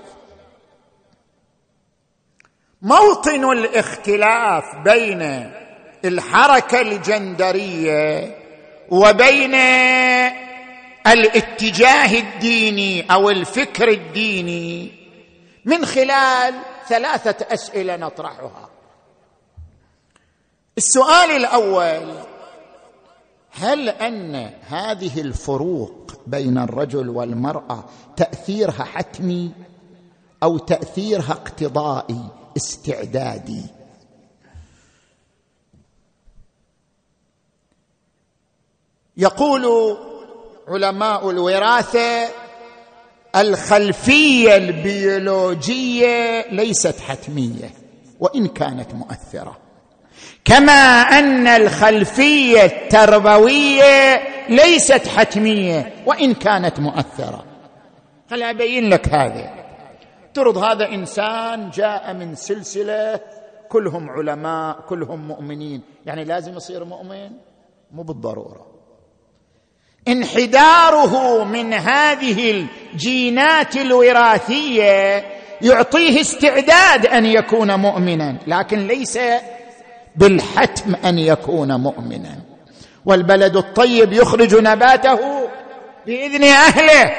[2.81, 5.51] موطن الاختلاف بين
[6.05, 8.37] الحركة الجندرية
[8.91, 9.55] وبين
[11.07, 14.91] الاتجاه الديني أو الفكر الديني
[15.65, 16.53] من خلال
[16.87, 18.69] ثلاثة أسئلة نطرحها.
[20.77, 22.17] السؤال الأول
[23.51, 27.83] هل أن هذه الفروق بين الرجل والمرأة
[28.17, 29.51] تأثيرها حتمي
[30.43, 32.21] أو تأثيرها اقتضائي
[32.57, 33.63] استعدادي؟
[39.17, 39.97] يقول
[40.67, 42.27] علماء الوراثة
[43.35, 47.69] الخلفية البيولوجية ليست حتمية
[48.19, 49.57] وإن كانت مؤثرة.
[50.45, 57.45] كما أن الخلفية التربوية ليست حتمية وإن كانت مؤثرة.
[58.29, 59.53] خل أبين لك هذا.
[60.27, 63.19] افترض هذا إنسان جاء من سلسلة
[63.69, 65.81] كلهم علماء كلهم مؤمنين.
[66.05, 67.31] يعني لازم يصير مؤمن؟
[67.91, 68.72] مو بالضرورة.
[70.07, 75.25] انحداره من هذه الجينات الوراثية
[75.61, 79.19] يعطيه استعداد أن يكون مؤمنا لكن ليس
[80.15, 82.39] بالحتم أن يكون مؤمنا.
[83.05, 85.19] والبلد الطيب يخرج نباته
[86.05, 87.11] بإذن أهله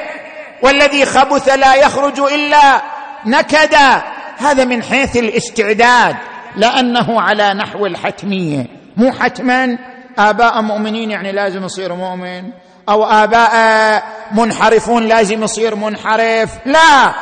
[0.63, 2.81] والذي خبث لا يخرج إلا
[3.25, 4.03] نكدا.
[4.37, 6.15] هذا من حيث الاستعداد
[6.55, 8.67] لأنه على نحو الحتمية.
[8.97, 9.77] مو حتما.
[10.17, 12.43] آباء مؤمنين يعني لازم يصير مؤمن.
[12.89, 16.49] أو آباء منحرفون لازم يصير منحرف.
[16.65, 17.13] لا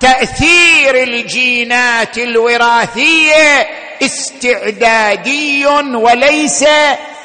[0.00, 3.66] تأثير الجينات الوراثية
[4.02, 6.64] استعدادي وليس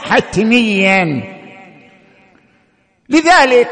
[0.02, 1.24] حتميا.
[3.10, 3.70] لذلك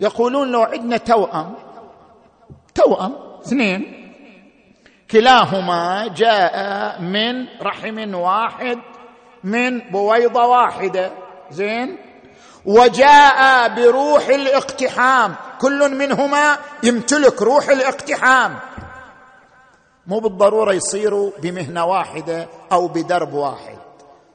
[0.00, 1.54] يقولون لو عندنا توأم
[2.74, 4.12] توأم اثنين
[5.10, 8.78] كلاهما جاء من رحم واحد
[9.44, 11.12] من بويضة واحدة.
[11.50, 11.96] زين.
[12.66, 15.34] وجاء بروح الاقتحام.
[15.60, 18.58] كل منهما يمتلك روح الاقتحام.
[20.06, 23.78] مو بالضرورة يصيروا بمهنة واحدة أو بدرب واحد.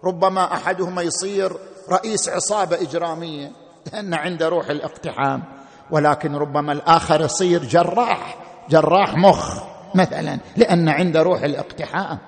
[0.03, 1.53] ربما أحدهما يصير
[1.91, 3.51] رئيس عصابة إجرامية
[3.93, 5.43] لأن عنده روح الاقتحام.
[5.91, 8.37] ولكن ربما الآخر يصير جراح
[8.69, 9.63] جراح مخ
[9.95, 12.19] مثلا لأن عنده روح الاقتحام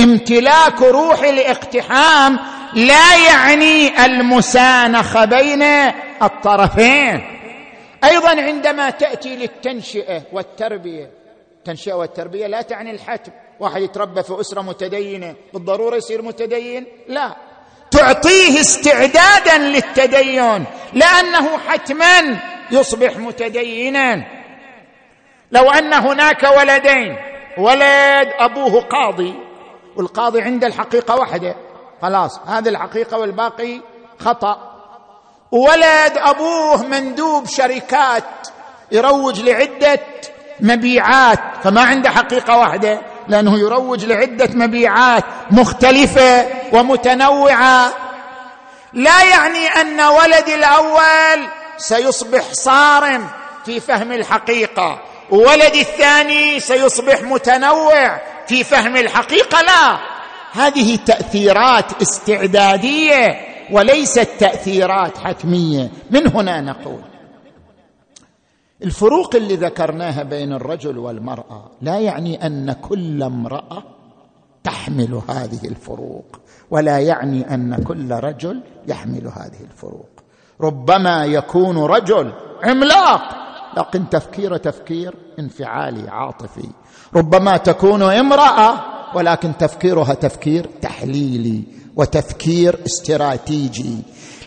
[0.00, 2.38] امتلاك روح الاقتحام
[2.74, 5.62] لا يعني المسانخه بين
[6.22, 7.38] الطرفين.
[8.04, 11.10] أيضا عندما تأتي للتنشئة والتربية
[11.58, 17.36] التنشئة والتربية لا تعني الحتم واحد يتربى في أسرة متدينة بالضرورة يصير متدين؟ لا.
[17.90, 22.38] تعطيه استعدادا للتدين لأنه حتما
[22.70, 24.24] يصبح متدينا.
[25.52, 27.16] لو أن هناك ولدين
[27.58, 29.34] ولد أبوه قاضي
[29.98, 31.56] والقاضي عنده الحقيقة واحدة.
[32.02, 33.80] خلاص هذه الحقيقة والباقي
[34.20, 34.74] خطأ.
[35.52, 38.48] ولد أبوه مندوب شركات
[38.92, 40.00] يروج لعدة
[40.60, 47.92] مبيعات فما عنده حقيقة واحدة لأنه يروج لعدة مبيعات مختلفة ومتنوعة.
[48.92, 53.28] لا يعني أن ولدي الأول سيصبح صارم
[53.64, 54.98] في فهم الحقيقة
[55.30, 59.98] ولد الثاني سيصبح متنوع في فهم الحقيقة لا.
[60.52, 63.40] هذه تأثيرات استعدادية
[63.70, 65.90] وليست تأثيرات حتمية.
[66.10, 67.00] من هنا نقول
[68.82, 73.82] الفروق اللي ذكرناها بين الرجل والمرأة لا يعني أن كل امرأة
[74.64, 76.40] تحمل هذه الفروق
[76.70, 80.08] ولا يعني أن كل رجل يحمل هذه الفروق.
[80.60, 82.32] ربما يكون رجل
[82.62, 83.22] عملاق
[83.76, 86.68] لكن تفكيره تفكير انفعالي عاطفي.
[87.16, 88.74] ربما تكون امرأة
[89.14, 91.62] ولكن تفكيرها تفكير تحليلي
[91.96, 93.96] وتفكير استراتيجي.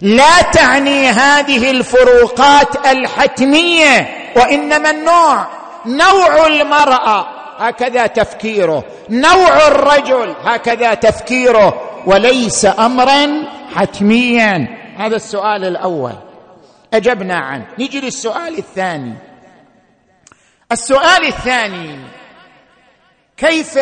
[0.01, 5.47] لا تعني هذه الفروقات الحتمية وإنما النوع
[5.85, 8.83] نوع المرأة هكذا تفكيره.
[9.09, 11.81] نوع الرجل هكذا تفكيره.
[12.05, 13.27] وليس امرا
[13.75, 14.67] حتميا.
[14.97, 16.15] هذا السؤال الأول.
[16.93, 17.65] أجبنا عنه.
[17.79, 19.13] نجي للسؤال الثاني.
[20.71, 22.20] السؤال الثاني.
[23.41, 23.79] كيف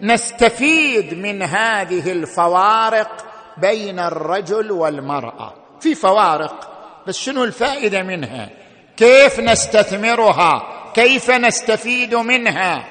[0.00, 3.26] نستفيد من هذه الفوارق
[3.56, 6.70] بين الرجل والمرأة؟ في فوارق
[7.06, 8.50] بس شنو الفائدة منها؟
[8.96, 10.62] كيف نستثمرها؟
[10.94, 12.86] كيف نستفيد منها؟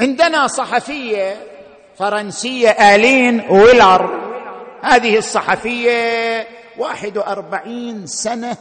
[0.00, 1.36] عندنا صحفية
[1.96, 4.28] فرنسية آلين ويلر.
[4.82, 6.46] هذه الصحفية
[6.78, 8.56] واحد وأربعين سنة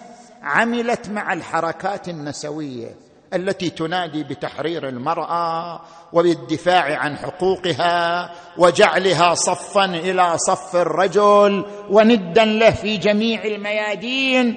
[0.47, 2.95] عملت مع الحركات النسوية
[3.33, 5.81] التي تنادي بتحرير المرأة
[6.13, 14.55] وبالدفاع عن حقوقها وجعلها صفا إلى صف الرجل وندا له في جميع الميادين.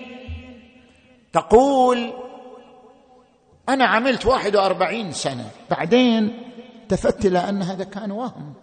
[1.33, 2.13] تقول
[3.69, 6.43] أنا عملت واحد وأربعين سنة بعدين
[6.83, 8.55] التفت إلى أن هذا كان وهم.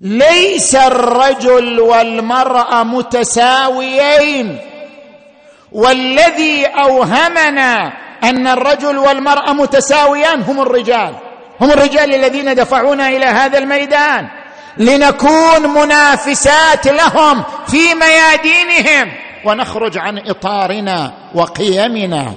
[0.00, 4.58] ليس الرجل والمرأة متساويين.
[5.74, 7.92] والذي أوهمنا
[8.24, 11.14] أن الرجل والمرأة متساويان هم الرجال.
[11.60, 14.28] هم الرجال الذين دفعونا إلى هذا الميدان
[14.78, 19.12] لنكون منافسات لهم في ميادينهم.
[19.44, 22.34] ونخرج عن إطارنا وقيمنا.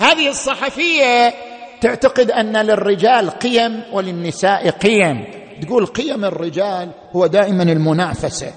[0.00, 1.34] هذه الصحفية
[1.80, 5.24] تعتقد أن للرجال قيم وللنساء قيم.
[5.62, 8.52] تقول قيم الرجال هو دائما المنافسة.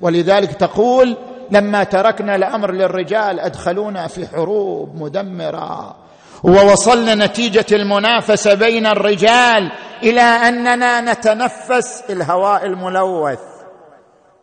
[0.00, 1.16] ولذلك تقول
[1.50, 5.96] لما تركنا الأمر للرجال أدخلونا في حروب مدمرة.
[6.42, 9.72] ووصلنا نتيجة المنافسة بين الرجال
[10.02, 13.40] إلى أننا نتنفس الهواء الملوث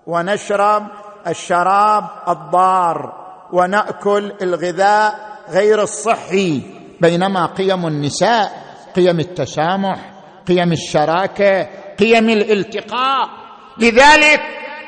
[0.08, 0.88] ونشرب
[1.28, 3.14] الشراب الضار
[3.54, 5.16] ونأكل الغذاء
[5.50, 6.62] غير الصحي
[7.02, 8.52] بينما قيم النساء
[8.96, 10.00] قيم التسامح
[10.48, 11.68] قيم الشراكة
[12.00, 13.30] قيم الالتقاء.
[13.78, 14.42] لذلك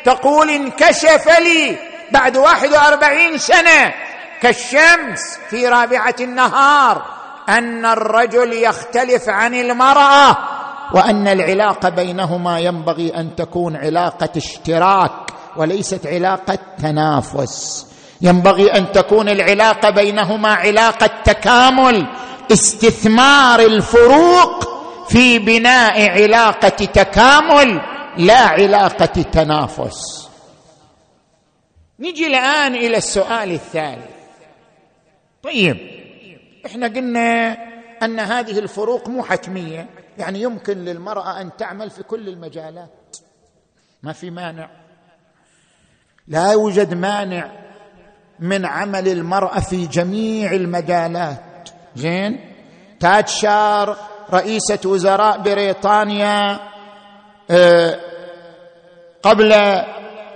[0.05, 1.77] تقول انكشف لي
[2.11, 3.93] بعد واحد وأربعين سنة
[4.41, 7.05] كالشمس في رابعة النهار
[7.49, 10.37] أن الرجل يختلف عن المرأة
[10.93, 15.11] وأن العلاقة بينهما ينبغي أن تكون علاقة اشتراك
[15.57, 17.85] وليست علاقة تنافس.
[18.21, 22.07] ينبغي أن تكون العلاقة بينهما علاقة تكامل
[22.51, 24.67] استثمار الفروق
[25.09, 27.81] في بناء علاقة تكامل
[28.17, 30.26] لا علاقة تنافس.
[31.99, 34.17] نجي الآن إلى السؤال الثالث.
[35.43, 35.77] طيب
[36.65, 37.57] إحنا قلنا
[38.03, 43.17] أن هذه الفروق مو حتمية يعني يمكن للمرأة أن تعمل في كل المجالات.
[44.03, 44.69] ما في مانع.
[46.27, 47.51] لا يوجد مانع
[48.39, 51.69] من عمل المرأة في جميع المجالات.
[51.95, 52.53] زين؟
[52.99, 53.97] تاتشار
[54.33, 56.59] رئيسة وزراء بريطانيا
[57.51, 57.99] آه،
[59.23, 59.53] قبل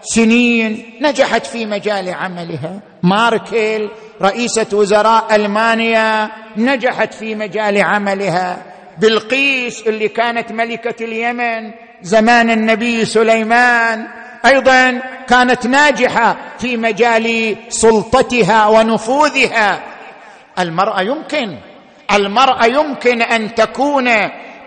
[0.04, 2.80] سنين نجحت في مجال عملها.
[3.04, 3.90] ماركل
[4.22, 8.64] رئيسة وزراء ألمانيا نجحت في مجال عملها.
[8.98, 11.72] بلقيس اللي كانت ملكة اليمن
[12.02, 14.08] زمان النبي سليمان.
[14.46, 19.84] أيضا كانت ناجحة في مجال سلطتها ونفوذها.
[20.60, 21.58] المرأة يمكن
[22.14, 24.10] المرأة يمكن أن تكون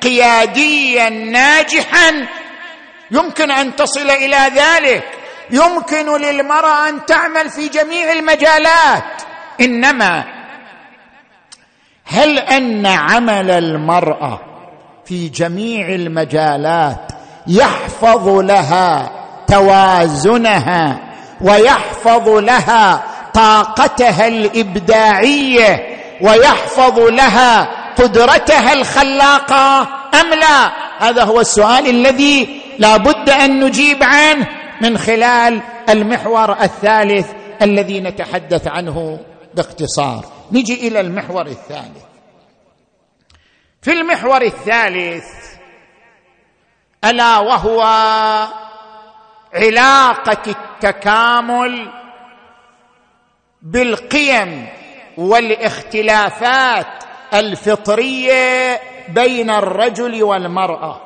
[0.03, 2.27] قياديا ناجحا.
[3.11, 5.05] يمكن أن تصل إلى ذلك.
[5.51, 9.05] يمكن للمرأة أن تعمل في جميع المجالات.
[9.61, 10.25] إنما
[12.05, 14.41] هل أن عمل المرأة
[15.05, 17.13] في جميع المجالات
[17.47, 19.11] يحفظ لها
[19.47, 20.99] توازنها
[21.41, 23.03] ويحفظ لها
[23.35, 27.69] طاقتها الإبداعية ويحفظ لها
[27.99, 29.81] قدرتها الخلاقة
[30.21, 34.47] أم لا؟ هذا هو السؤال الذي لا بد أن نجيب عنه.
[34.85, 37.33] من خلال المحور الثالث
[37.63, 39.25] الذي نتحدث عنه
[39.55, 40.25] باختصار.
[40.53, 42.05] نجي إلى المحور الثالث.
[43.83, 45.25] في المحور الثالث
[47.05, 47.81] ألا وهو
[49.55, 51.93] علاقة التكامل
[53.63, 54.69] بالقيم
[55.19, 57.05] والاختلافات
[57.35, 61.01] الفطرية بين الرجل والمرأة.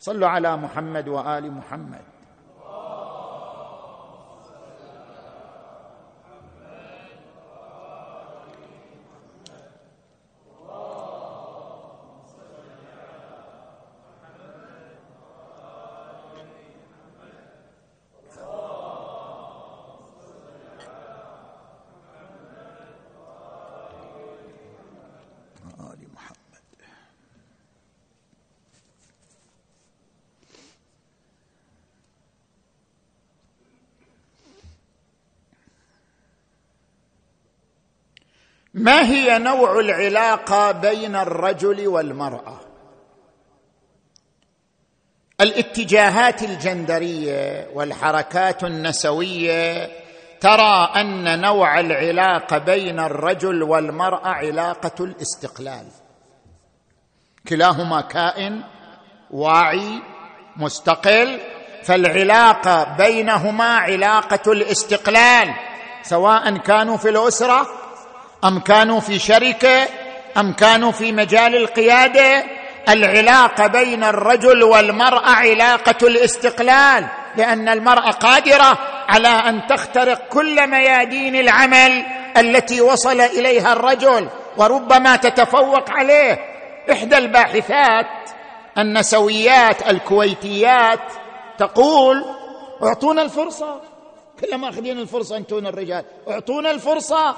[0.00, 2.11] صلوا على محمد وآل محمد.
[38.74, 42.60] ما هي نوع العلاقة بين الرجل والمرأة؟
[45.40, 49.88] الاتجاهات الجندرية والحركات النسوية
[50.40, 55.86] ترى أن نوع العلاقة بين الرجل والمرأة علاقة الاستقلال.
[57.48, 58.62] كلاهما كائن
[59.30, 60.02] واعي
[60.56, 61.40] مستقل
[61.84, 65.54] فالعلاقة بينهما علاقة الاستقلال
[66.02, 67.81] سواء كانوا في الأسرة
[68.44, 69.88] أم كانوا في شركة
[70.36, 72.44] أم كانوا في مجال القيادة؟
[72.88, 78.78] العلاقة بين الرجل والمرأة علاقة الاستقلال لأن المرأة قادرة
[79.08, 82.04] على أن تخترق كل ميادين العمل
[82.36, 86.38] التي وصل إليها الرجل وربما تتفوق عليه.
[86.92, 88.30] إحدى الباحثات
[88.78, 91.12] النسويات الكويتيات
[91.58, 92.24] تقول
[92.82, 93.80] أعطونا الفرصة.
[94.40, 96.04] كلما أخذين الفرصة انتون الرجال.
[96.28, 97.36] أعطونا الفرصة.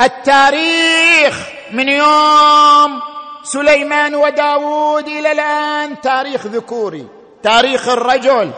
[0.00, 1.38] التاريخ
[1.72, 3.00] من يوم
[3.44, 7.06] سليمان وداود إلى الآن تاريخ ذكوري
[7.42, 8.50] تاريخ الرجل.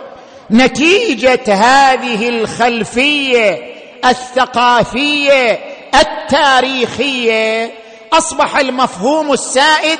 [0.51, 3.75] نتيجة هذه الخلفية
[4.05, 5.59] الثقافية
[5.95, 7.73] التاريخية
[8.13, 9.99] أصبح المفهوم السائد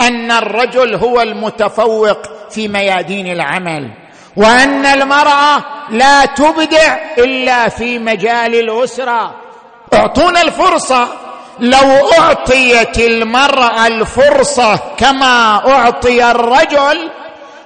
[0.00, 2.18] أن الرجل هو المتفوق
[2.50, 3.90] في ميادين العمل
[4.36, 9.39] وأن المرأة لا تبدع إلا في مجال الأسرة.
[10.00, 11.08] أعطونا الفرصة.
[11.60, 17.10] لو أعطيت المرأة الفرصة كما أعطي الرجل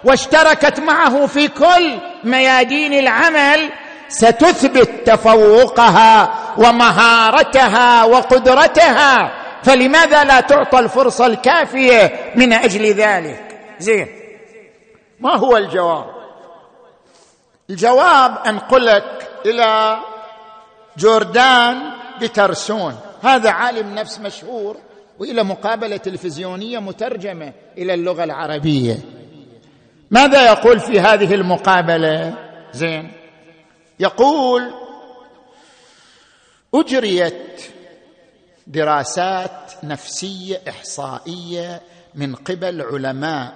[0.05, 3.71] واشتركت معه في كل ميادين العمل
[4.09, 9.33] ستثبت تفوقها ومهارتها وقدرتها.
[9.63, 14.09] فلماذا لا تعطى الفرصة الكافية من أجل ذلك؟ زين.
[15.21, 16.05] ما هو الجواب؟
[17.71, 19.99] الجواب انقلك إلى
[20.97, 22.97] جوردان بترسون.
[23.23, 24.77] هذا عالم نفس مشهور
[25.19, 28.99] وإلى مقابلة تلفزيونية مترجمة إلى اللغة العربية.
[30.11, 32.35] ماذا يقول في هذه المقابلة؟
[32.73, 33.13] زين.
[34.01, 34.75] يقول
[36.75, 37.63] أجريت
[38.67, 41.81] دراسات نفسية إحصائية
[42.15, 43.55] من قبل علماء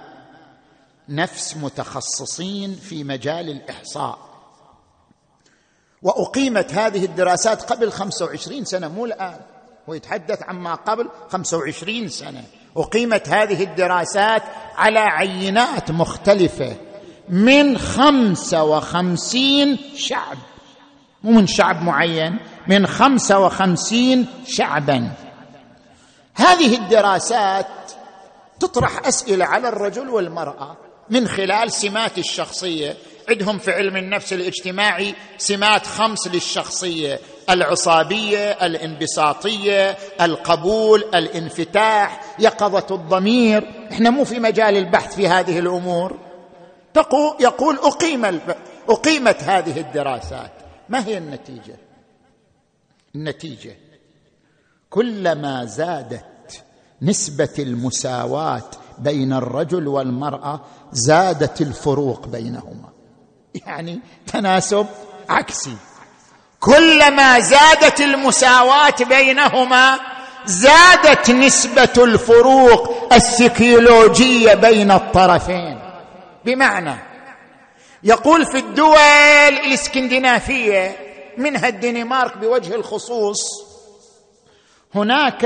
[1.09, 4.28] نفس متخصصين في مجال الإحصاء.
[6.01, 9.39] وأقيمت هذه الدراسات قبل 25 سنة مو الآن.
[9.89, 12.43] هو يتحدث عما قبل 25 سنة.
[12.77, 14.43] أقيمت هذه الدراسات
[14.77, 16.75] على عينات مختلفة
[17.29, 20.37] من 55 شعب.
[21.23, 25.11] مو من شعب معين من 55 شعبا.
[26.35, 27.67] هذه الدراسات
[28.59, 30.77] تطرح أسئلة على الرجل والمرأة
[31.09, 32.97] من خلال سمات الشخصية.
[33.29, 37.19] عندهم في علم النفس الاجتماعي سمات خمس للشخصية
[37.49, 43.87] العصابية الانبساطية القبول الانفتاح يقظة الضمير.
[43.91, 46.17] إحنا مو في مجال البحث في هذه الأمور.
[47.39, 48.41] يقول أقيم
[48.89, 50.51] أقيمت هذه الدراسات.
[50.89, 51.75] ما هي النتيجة؟
[53.15, 53.77] النتيجة
[54.89, 56.63] كلما زادت
[57.01, 60.61] نسبة المساواة بين الرجل والمرأة
[60.91, 62.89] زادت الفروق بينهما.
[63.55, 64.87] يعني تناسب
[65.29, 65.75] عكسي.
[66.59, 69.99] كلما زادت المساواة بينهما
[70.45, 75.79] زادت نسبة الفروق السيكولوجيه بين الطرفين.
[76.45, 76.95] بمعنى
[78.03, 78.97] يقول في الدول
[79.49, 80.95] الإسكندنافية
[81.37, 83.39] منها الدنمارك بوجه الخصوص
[84.95, 85.41] هناك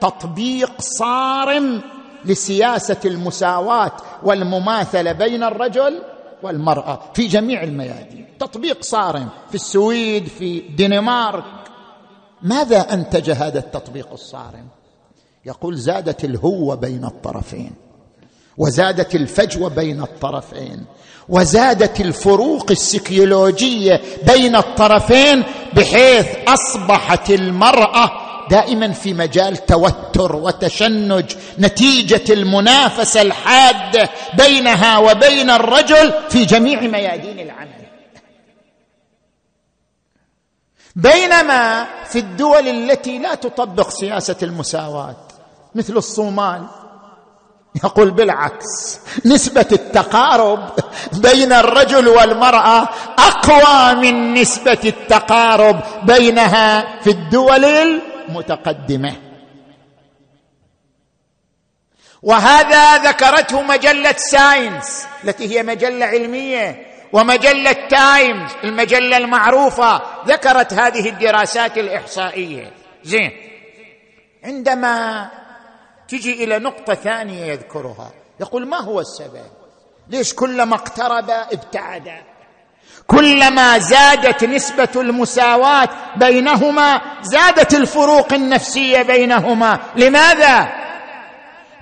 [0.00, 1.82] تطبيق صارم
[2.24, 3.92] لسياسة المساواة
[4.22, 6.02] والمماثلة بين الرجل
[6.42, 8.26] والمرأة في جميع الميادين.
[8.40, 11.44] تطبيق صارم في السويد في الدنمارك
[12.42, 14.66] ماذا أنتج هذا التطبيق الصارم؟
[15.46, 17.72] يقول زادت الهوه بين الطرفين
[18.58, 20.84] وزادت الفجوه بين الطرفين
[21.28, 28.10] وزادت الفروق السيكيولوجية بين الطرفين بحيث أصبحت المرأة
[28.50, 31.24] دائما في مجال توتر وتشنج
[31.58, 37.70] نتيجة المنافسة الحاده بينها وبين الرجل في جميع ميادين العمل.
[40.96, 45.16] بينما في الدول التي لا تطبق سياسة المساواة
[45.74, 46.66] مثل الصومال
[47.84, 50.70] يقول بالعكس نسبة التقارب
[51.12, 52.88] بين الرجل والمرأة
[53.18, 58.00] أقوى من نسبة التقارب بينها في الدول
[58.30, 59.16] متقدمة.
[62.22, 71.78] وهذا ذكرته مجلة ساينس التي هي مجلة علمية ومجلة تايمز المجلة المعروفة ذكرت هذه الدراسات
[71.78, 72.72] الإحصائية.
[73.04, 73.30] زين.
[74.44, 75.28] عندما
[76.08, 79.46] تجي إلى نقطة ثانية يذكرها يقول ما هو السبب؟
[80.08, 82.12] ليش كلما اقترب ابتعد؟
[83.10, 89.78] كلما زادت نسبة المساواة بينهما زادت الفروق النفسية بينهما.
[89.96, 90.68] لماذا؟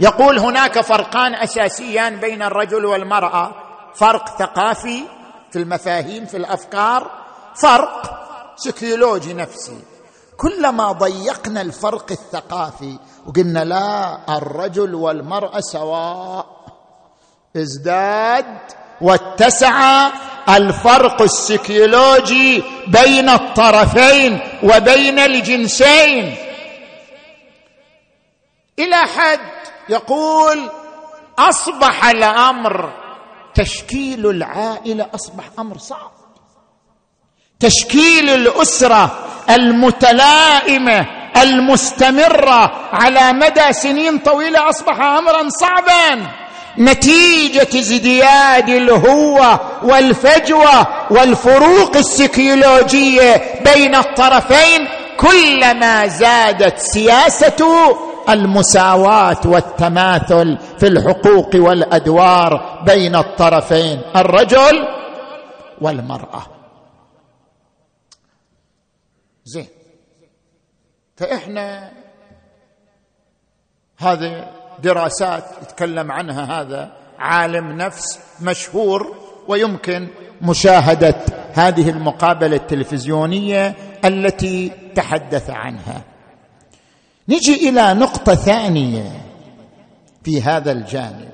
[0.01, 3.55] يقول هناك فرقان أساسيان بين الرجل والمرأة.
[3.95, 5.03] فرق ثقافي
[5.51, 7.11] في المفاهيم في الأفكار.
[7.55, 8.21] فرق
[8.57, 9.79] سيكولوجي نفسي.
[10.37, 16.47] كلما ضيقنا الفرق الثقافي وقلنا لا الرجل والمرأة سواء
[17.57, 18.59] ازداد
[19.01, 20.09] واتسع
[20.49, 26.37] الفرق السيكولوجي بين الطرفين وبين الجنسين.
[28.79, 29.41] إلى حد
[29.89, 30.71] يقول
[31.39, 32.93] أصبح الأمر
[33.55, 36.11] تشكيل العائلة أصبح أمر صعب.
[37.61, 46.31] تشكيل الأسرة المتلائمة المستمرة على مدى سنين طويلة أصبح امرا صعبا.
[46.79, 54.89] نتيجة ازدياد الهوة والفجوة والفروق السيكولوجيه بين الطرفين
[55.21, 57.97] كلما زادت سياسة
[58.29, 64.89] المساواة والتماثل في الحقوق والأدوار بين الطرفين الرجل
[65.81, 66.43] والمرأة.
[69.45, 69.67] زين.
[71.17, 71.93] فإحنا
[73.99, 79.17] هذه دراسات يتكلم عنها هذا عالم نفس مشهور
[79.49, 80.09] ويمكن
[80.43, 81.15] مشاهدة
[81.53, 83.75] هذه المقابلة التلفزيونية
[84.05, 86.03] التي تحدث عنها.
[87.29, 89.25] نجي إلى نقطة ثانية
[90.25, 91.31] في هذا الجانب.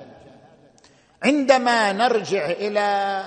[1.23, 3.25] عندما نرجع إلى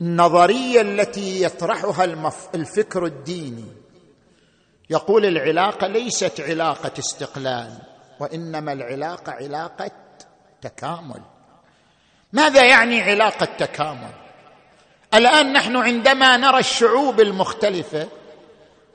[0.00, 2.04] النظرية التي يطرحها
[2.54, 3.64] الفكر الديني
[4.90, 7.87] يقول العلاقة ليست علاقة استقلال.
[8.20, 9.90] وإنما العلاقه علاقة
[10.62, 11.20] تكامل.
[12.32, 14.10] ماذا يعني علاقة تكامل؟
[15.14, 18.08] الآن نحن عندما نرى الشعوب المختلفة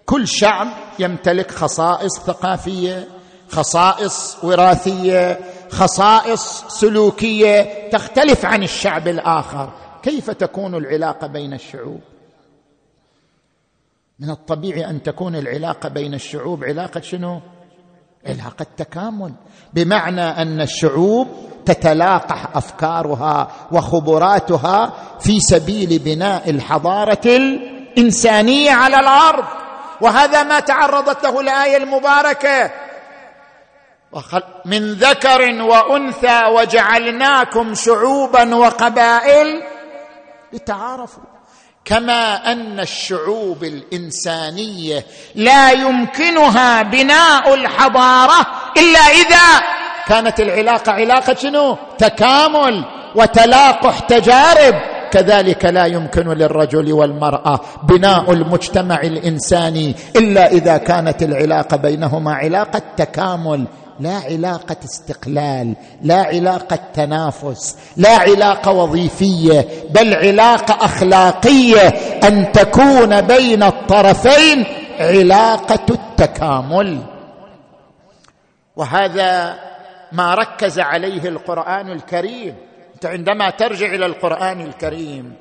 [0.05, 0.67] كل شعب
[0.99, 3.07] يمتلك خصائص ثقافية
[3.49, 9.73] خصائص وراثية خصائص سلوكية تختلف عن الشعب الآخر.
[10.03, 12.01] كيف تكون العلاقه بين الشعوب؟
[14.19, 17.41] من الطبيعي أن تكون العلاقه بين الشعوب علاقة شنو؟
[18.27, 19.33] علاقه تكامل.
[19.73, 21.27] بمعنى أن الشعوب
[21.65, 29.45] تتلاقح أفكارها وخبراتها في سبيل بناء الحضارة الإنسانية على الأرض.
[30.01, 32.71] وهذا ما تعرضت له الآية المباركة.
[34.65, 39.63] من ذكر وأنثى وجعلناكم شعوبا وقبائل
[40.53, 41.32] لتعارفوا.
[41.85, 45.05] كما أن الشعوب الإنسانية
[45.35, 48.45] لا يمكنها بناء الحضارة
[48.77, 49.63] إلا إذا
[50.07, 54.75] كانت العلاقة علاقة شنو؟ تكامل وتلاقح تجارب.
[55.11, 63.67] كذلك لا يمكن للرجل والمرأة بناء المجتمع الإنساني إلا إذا كانت العلاقة بينهما علاقة تكامل.
[63.99, 71.87] لا علاقة استقلال لا علاقة تنافس لا علاقة وظيفية بل علاقة أخلاقية.
[72.23, 74.65] أن تكون بين الطرفين
[74.99, 77.03] علاقة التكامل.
[78.75, 79.59] وهذا
[80.11, 82.55] ما ركز عليه القرآن الكريم.
[82.95, 85.33] أنت عندما ترجع إلى القرآن الكريم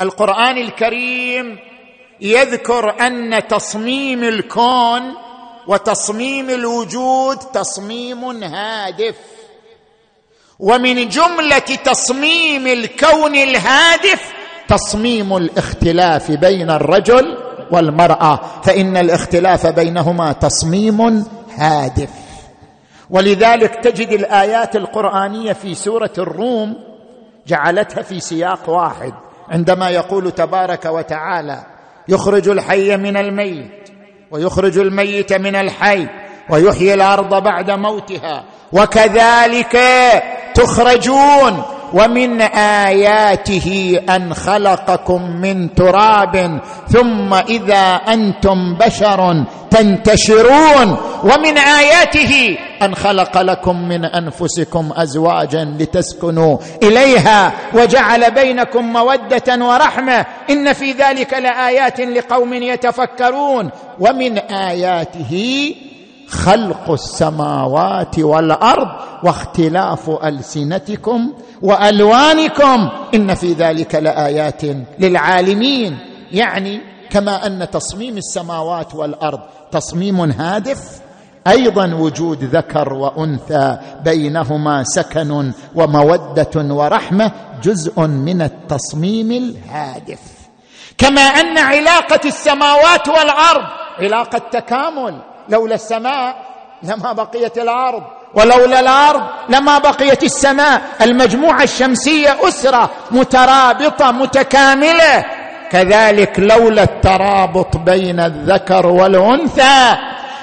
[0.00, 1.58] القرآن الكريم
[2.20, 5.02] يذكر أن تصميم الكون
[5.68, 9.14] وتصميم الوجود تصميم هادف.
[10.58, 14.32] ومن جملة تصميم الكون الهادف
[14.68, 17.38] تصميم الاختلاف بين الرجل
[17.70, 21.24] والمرأة فإن الاختلاف بينهما تصميم
[21.56, 22.10] هادف.
[23.10, 26.76] ولذلك تجد الآيات القرآنية في سورة الروم
[27.46, 29.12] جعلتها في سياق واحد
[29.48, 31.66] عندما يقول تبارك وتعالى
[32.08, 33.97] يخرج الحي من الميت
[34.30, 36.06] ويخرج الميت من الحي
[36.50, 38.44] ويحيي الأرض بعد موتها.
[38.72, 39.78] وكذلك
[40.54, 41.62] تخرجون
[41.94, 50.96] ومن آياته أن خلقكم من تراب ثم إذا أنتم بشر تنتشرون.
[51.24, 60.26] ومن آياته أن خلق لكم من أنفسكم أزواجا لتسكنوا إليها وجعل بينكم مودة ورحمة.
[60.50, 63.70] إن في ذلك لآيات لقوم يتفكرون.
[64.00, 65.74] ومن آياته
[66.28, 68.88] خلق السماوات والأرض
[69.24, 71.32] واختلاف ألسنتكم
[71.62, 74.62] وألوانكم إن في ذلك لآيات
[74.98, 75.98] للعالمين.
[76.32, 76.80] يعني
[77.10, 79.40] كما أن تصميم السماوات والأرض
[79.72, 81.00] تصميم هادف
[81.46, 87.32] أيضا وجود ذكر وأنثى بينهما سكن ومودة ورحمة
[87.62, 90.20] جزء من التصميم الهادف.
[90.98, 93.64] كما أن علاقة السماوات والأرض
[93.98, 96.36] علاقة تكامل لولا السماء
[96.82, 98.02] لما بقيت الأرض.
[98.34, 100.82] ولولا الأرض لما بقيت السماء.
[101.00, 105.24] المجموعة الشمسية أسرة مترابطة متكاملة.
[105.70, 109.96] كذلك لولا الترابط بين الذكر والأنثى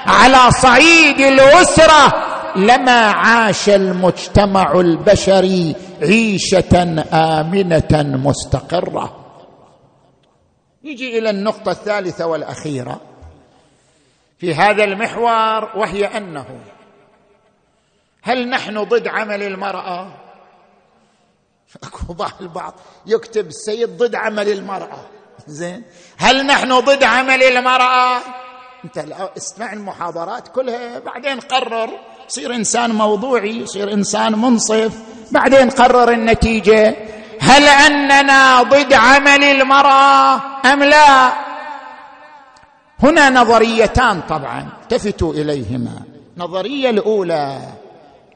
[0.05, 2.13] على صعيد الأسرة
[2.55, 9.15] لما عاش المجتمع البشري عيشة آمنة مستقرة.
[10.85, 13.01] نجي إلى النقطة الثالثة والأخيرة
[14.39, 16.45] في هذا المحور وهي أنه
[18.25, 20.07] هل نحن ضد عمل المرأة؟
[21.83, 22.73] اكو بعض البعض
[23.05, 25.05] يكتب السيد ضد عمل المرأة.
[25.47, 25.83] زين؟
[26.17, 28.17] هل نحن ضد عمل المرأة؟
[28.85, 28.97] انت
[29.37, 31.89] اسمع المحاضرات كلها بعدين قرر
[32.27, 34.93] صير إنسان موضوعي صير إنسان منصف
[35.31, 36.95] بعدين قرر النتيجة.
[37.39, 40.41] هل أننا ضد عمل المرأة
[40.73, 41.33] أم لا؟
[42.99, 46.01] هنا نظريتان طبعا التفتوا إليهما.
[46.37, 47.59] النظريه الأولى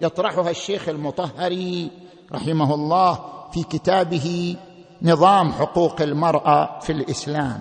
[0.02, 1.92] يطرحها الشيخ المطهري
[2.32, 3.20] رحمه الله
[3.54, 4.56] في كتابه
[5.02, 7.60] نظام حقوق المرأة في الإسلام.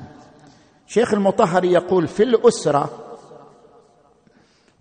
[0.87, 2.91] شيخ المطهري يقول في الأسرة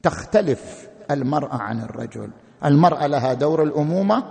[0.03, 2.29] تختلف المرأة عن الرجل.
[2.65, 4.23] المرأة لها دور الأمومة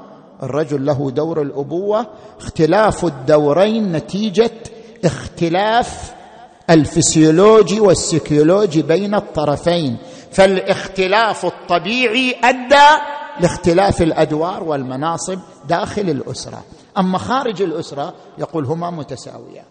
[0.42, 2.06] الرجل له دور الأبوة.
[2.38, 4.50] اختلاف الدورين نتيجة
[5.04, 6.14] اختلاف
[6.70, 9.96] الفسيولوجي والسيكيولوجي بين الطرفين.
[10.32, 16.64] فالاختلاف الطبيعي أدى لاختلاف الأدوار والمناصب داخل الأسرة.
[16.98, 19.64] أما خارج الأسرة يقول هما متساويان.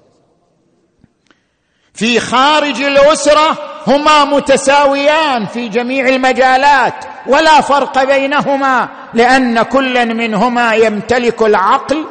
[1.93, 3.57] في خارج الأسرة
[3.87, 6.93] هما متساويان في جميع المجالات
[7.27, 12.05] ولا فرق بينهما لأن كل منهما يمتلك العقل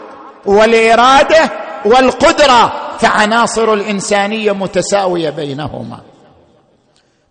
[0.47, 1.51] والإرادة
[1.85, 6.01] والقدرة فعناصر الإنسانية متساوية بينهما.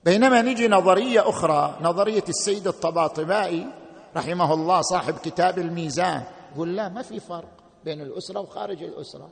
[0.05, 3.67] بينما نجي نظرية أخرى نظرية السيد الطباطبائي
[4.15, 6.23] رحمه الله صاحب كتاب الميزان.
[6.53, 7.49] يقول لا ما في فرق
[7.85, 9.29] بين الأسرة وخارج الأسرة.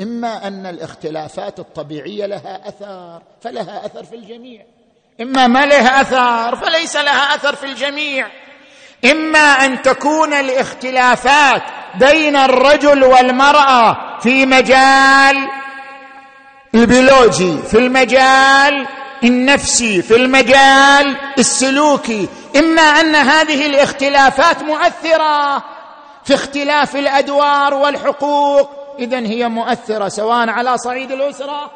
[0.00, 4.64] إما أن الاختلافات الطبيعية لها أثر فلها أثر في الجميع.
[5.20, 8.28] إما ما لها أثر فليس لها أثر في الجميع.
[9.04, 11.62] إما أن تكون الاختلافات
[11.94, 15.48] بين الرجل والمرأة في مجال
[16.74, 18.86] البيولوجي في المجال
[19.24, 25.58] النفسي في المجال السلوكي إما أن هذه الاختلافات مؤثرة
[26.24, 28.70] في اختلاف الأدوار والحقوق.
[28.98, 31.70] اذا هي مؤثرة سواء على صعيد الأسرة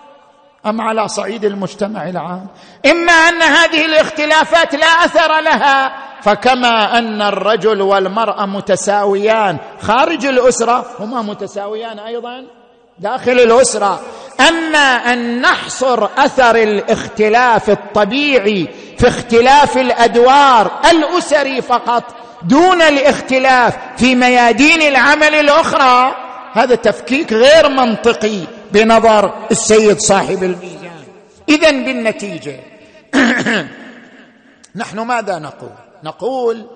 [0.66, 2.46] أم على صعيد المجتمع العام.
[2.86, 11.22] إما أن هذه الاختلافات لا أثر لها فكما أن الرجل والمرأة متساويان خارج الأسرة هما
[11.22, 12.61] متساويان أيضا.
[12.98, 14.00] داخل الأسرة.
[14.48, 18.68] أما أن نحصر أثر الاختلاف الطبيعي
[18.98, 22.04] في اختلاف الأدوار الأسري فقط
[22.42, 26.14] دون الاختلاف في ميادين العمل الأخرى
[26.52, 28.38] هذا تفكيك غير منطقي
[28.72, 31.02] بنظر السيد صاحب الميزان.
[31.48, 32.60] اذا بالنتيجة
[34.76, 35.70] نحن ماذا نقول؟
[36.04, 36.66] نقول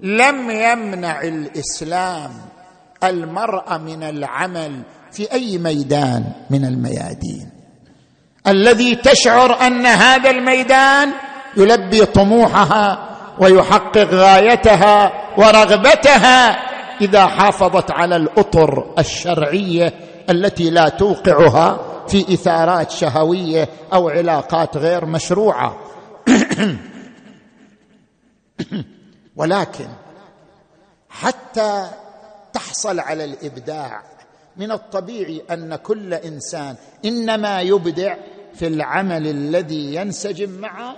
[0.00, 2.30] لم يمنع الإسلام
[3.04, 4.82] المراه من العمل
[5.12, 7.50] في أي ميدان من الميادين.
[8.46, 11.12] الذي تشعر أن هذا الميدان
[11.56, 16.48] يلبي طموحها ويحقق غايتها ورغبتها
[17.00, 19.92] إذا حافظت على الأطر الشرعية
[20.30, 21.78] التي لا توقعها
[22.08, 25.76] في إثارات شهوية أو علاقات غير مشروعة.
[29.36, 29.88] ولكن
[31.08, 31.88] حتى
[32.52, 34.02] تحصل على الإبداع
[34.58, 38.14] من الطبيعي أن كل إنسان إنما يبدع
[38.54, 40.94] في العمل الذي ينسجم مع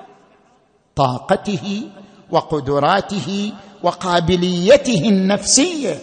[0.96, 1.82] طاقته
[2.30, 3.52] وقدراته
[3.82, 5.98] وقابليته النفسية.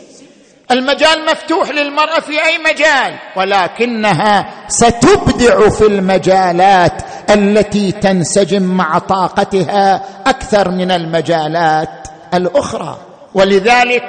[0.72, 10.72] المجال مفتوح للمرأة في أي مجال ولكنها ستبدع في المجالات التي تنسجم مع طاقتها أكثر
[10.72, 12.98] من المجالات الأخرى.
[13.34, 14.04] ولذلك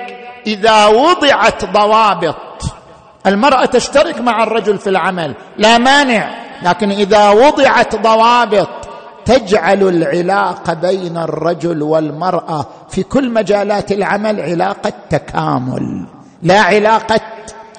[0.47, 2.37] إذا وضعت ضوابط
[3.27, 6.31] المرأة تشترك مع الرجل في العمل لا مانع
[6.63, 8.69] لكن إذا وضعت ضوابط
[9.25, 16.07] تجعل العلاقة بين الرجل والمرأة في كل مجالات العمل علاقة تكامل
[16.43, 17.21] لا علاقة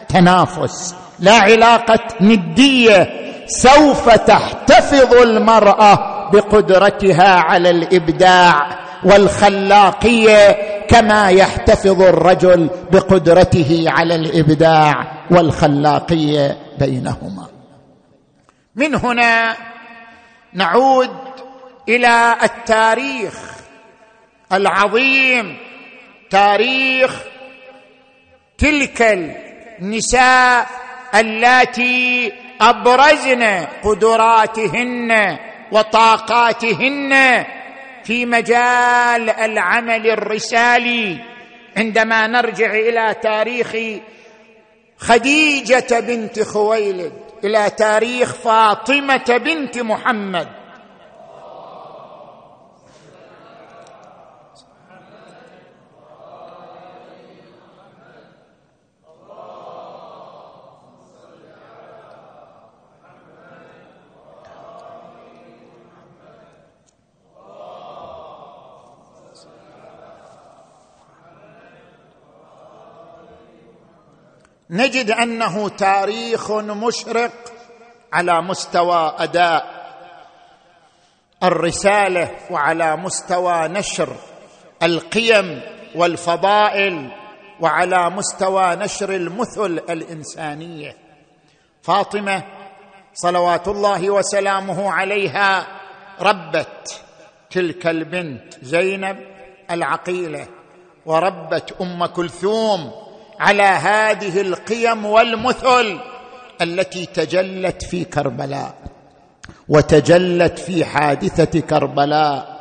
[0.10, 3.10] تنافس لا علاقة ندية.
[3.48, 8.87] سوف تحتفظ المرأة بقدرتها على الإبداع.
[9.04, 17.48] والخلاقية كما يحتفظ الرجل بقدرته على الإبداع والخلاقية بينهما.
[18.76, 19.56] من هنا
[20.54, 21.10] نعود
[21.90, 23.34] إلى التاريخ
[24.54, 25.58] العظيم
[26.30, 27.24] تاريخ
[28.58, 29.02] تلك
[29.82, 30.68] النساء
[31.16, 33.44] اللاتي أبرزن
[33.84, 35.38] قدراتهن
[35.72, 37.46] وطاقاتهن
[38.08, 41.18] في مجال العمل الرسالي
[41.78, 43.76] عندما نرجع إلى تاريخ
[44.98, 50.48] خديجة بنت خويلد إلى تاريخ فاطمة بنت محمد.
[74.70, 77.32] نجد أنه تاريخ مشرق
[78.14, 79.78] على مستوى أداء
[81.44, 84.16] الرسالة وعلى مستوى نشر
[84.84, 85.62] القيم
[85.96, 87.12] والفضائل
[87.60, 90.96] وعلى مستوى نشر المثل الإنسانية.
[91.82, 92.44] فاطمة
[93.14, 95.68] صلوات الله وسلامه عليها
[96.22, 97.02] ربت
[97.50, 99.18] تلك البنت زينب
[99.72, 100.48] العقيلة
[101.06, 103.07] وربت أم كلثوم
[103.40, 106.00] على هذه القيم والمثل
[106.62, 108.74] التي تجلت في كربلاء
[109.70, 112.58] وتجلت في حادثة كربلاء.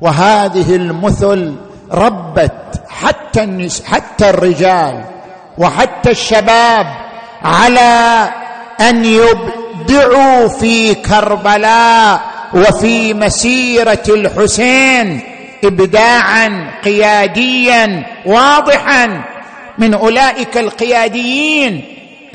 [0.00, 1.56] وهذه المثل
[1.90, 5.04] ربت حتى النس حتى الرجال
[5.58, 6.86] وحتى الشباب
[7.42, 8.28] على
[8.80, 12.20] أن يبدعوا في كربلاء
[12.54, 15.20] وفي مسيرة الحسين
[15.64, 19.24] ابداعا قياديا واضحا.
[19.78, 21.84] من أولئك القياديين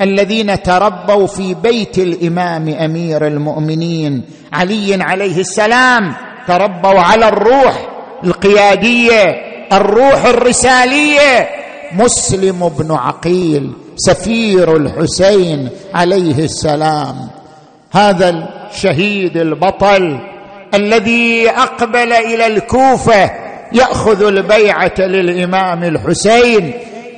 [0.02, 4.22] الذين تربوا في بيت الإمام أمير المؤمنين
[4.52, 6.14] علي عليه السلام
[6.48, 7.88] تربوا على الروح
[8.24, 11.48] القيادية الروح الرسالية.
[11.92, 17.16] مسلم بن عقيل سفير الحسين عليه السلام.
[17.92, 20.20] هذا الشهيد البطل
[20.74, 23.30] الذي أقبل إلى الكوفة
[23.72, 26.72] يأخذ البيعة للإمام الحسين.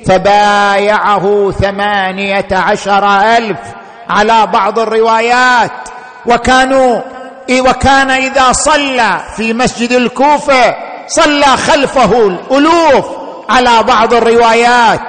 [0.07, 3.59] فبايعه ثمانية عشر ألف
[4.09, 5.71] على بعض الروايات.
[6.25, 7.01] وكانوا
[7.59, 10.75] وكان إذا صلى في مسجد الكوفة
[11.07, 13.05] صلى خلفه الألوف
[13.49, 15.01] على بعض الروايات.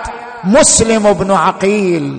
[0.44, 2.18] مسلم بن عقيل.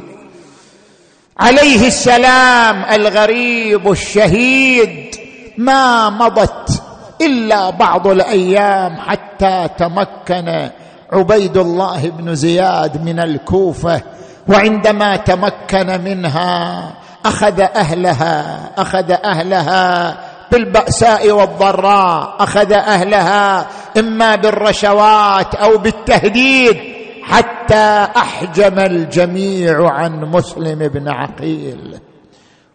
[1.39, 5.15] عليه السلام الغريب الشهيد.
[5.57, 6.81] ما مضت
[7.21, 10.69] إلا بعض الأيام حتى تمكن
[11.13, 14.01] عبيد الله بن زياد من الكوفة
[14.47, 16.83] وعندما تمكن منها
[17.25, 20.17] أخذ أهلها أخذ أهلها
[20.51, 26.77] بالبأساء والضراء أخذ أهلها إما بالرشوات أو بالتهديد
[27.23, 31.99] حتى أحجم الجميع عن مسلم بن عقيل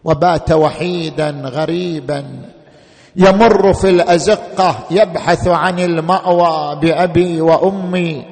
[0.03, 2.25] وبات وحيدا غريبا
[3.17, 8.25] يمر في الأزقة يبحث عن المأوى بأبي وأمي.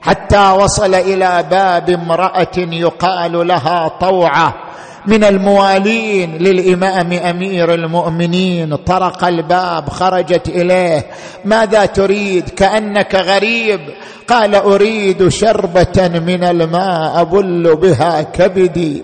[0.00, 4.54] حتى وصل إلى باب امرأة يقال لها طوعة.
[5.06, 8.76] من الموالين للإمام أمير المؤمنين.
[8.76, 11.06] طرق الباب خرجت إليه.
[11.44, 13.80] ماذا تريد؟ كأنك غريب.
[14.28, 19.02] قال أريد شربة من الماء أبل بها كبدي.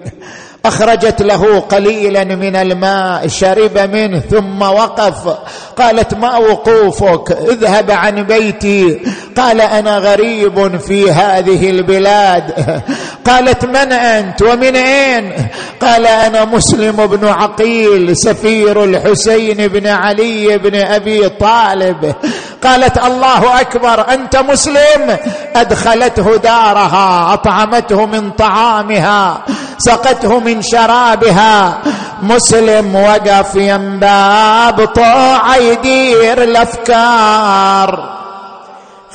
[0.65, 5.37] أخرجت له قليلا من الماء شرب منه ثم وقف.
[5.79, 9.01] قالت ما وقوفك؟ اذهب عن بيتي.
[9.37, 12.55] قال أنا غريب في هذه البلاد.
[13.27, 15.33] قالت من أنت؟ ومن أين?
[15.83, 22.15] قال أنا مسلم بن عقيل سفير الحسين بن علي بن أبي طالب.
[22.65, 25.17] قالت الله أكبر أنت مسلم.
[25.57, 29.45] أدخلته دارها أطعمته من طعامها.
[29.81, 31.79] سقته من شرابها.
[32.23, 38.21] مسلم وقف ينباب طوع يدير الأفكار.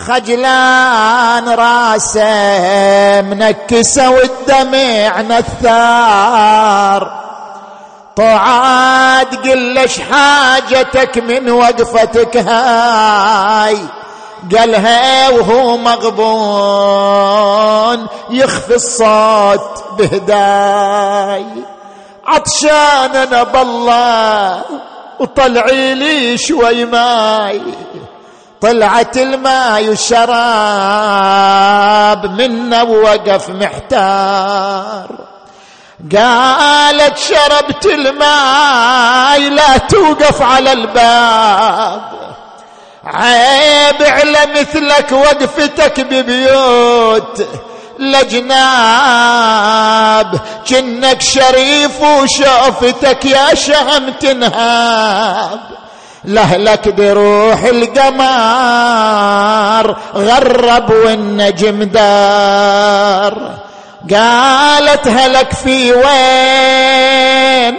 [0.07, 7.11] خجلان راسه منكسه والدمع نثار.
[8.15, 13.77] طعاد قلش حاجتك من وقفتك هاي.
[14.57, 17.35] قالها وهو مغبون
[18.29, 21.45] يخفي الصوت بهداي.
[22.27, 24.61] عطشان أنا بالله
[25.19, 27.61] وطلعي لي شوي ماي.
[28.61, 30.31] طلعت الماي والشراب
[32.41, 35.07] منا ووقف محتار.
[36.15, 42.24] قالت شربت الماي لا توقف على الباب.
[43.05, 47.47] عيب على مثلك وقفتك ببيوت.
[47.99, 49.45] لجناب
[50.67, 55.59] جنك شريف وشوفتك يا شهم تنهاب.
[56.25, 58.05] لهلك بروح القمر
[60.15, 63.55] غرب والنجم دار.
[64.13, 67.77] قالت هلك في وين؟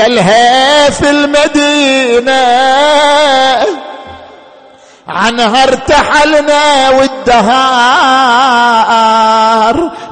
[0.00, 2.40] قالها في المدينة.
[5.10, 7.50] عنها ارتحلنا والدهار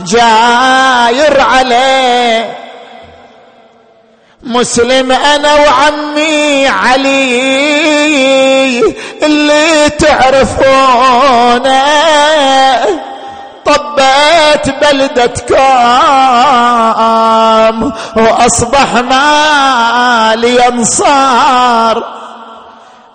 [0.00, 2.58] جاير عليه.
[4.42, 7.34] مسلم أنا وعمي علي
[9.22, 11.84] اللي تعرفونه.
[13.64, 16.72] طبيت بلدة كام
[18.16, 22.18] وأصبح مالي أنصار.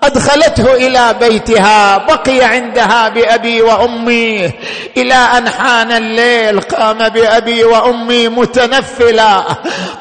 [0.05, 4.51] أدخلته إلى بيتها بقي عندها بأبي وأمي
[4.97, 9.43] إلى أن حان الليل قام بأبي وأمي متنفلا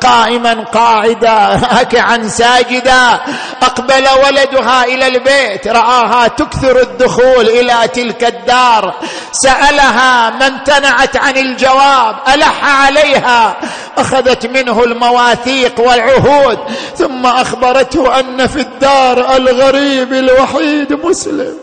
[0.01, 3.21] قائما قاعدا هكعا ساجدا
[3.63, 8.95] أقبل ولدها إلى البيت رآها تكثر الدخول إلى تلك الدار
[9.33, 13.57] سألها ما امتنعت عن الجواب ألح عليها
[13.99, 16.59] أخذت منه المواثيق والعهود
[16.97, 19.92] ثم أخبرته أن في الدار الغريب.
[19.93, 21.59] الغريب الوحيد مسلم.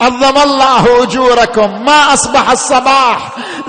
[0.00, 1.84] عظم الله أجوركم.
[1.84, 3.18] ما أصبح الصباح.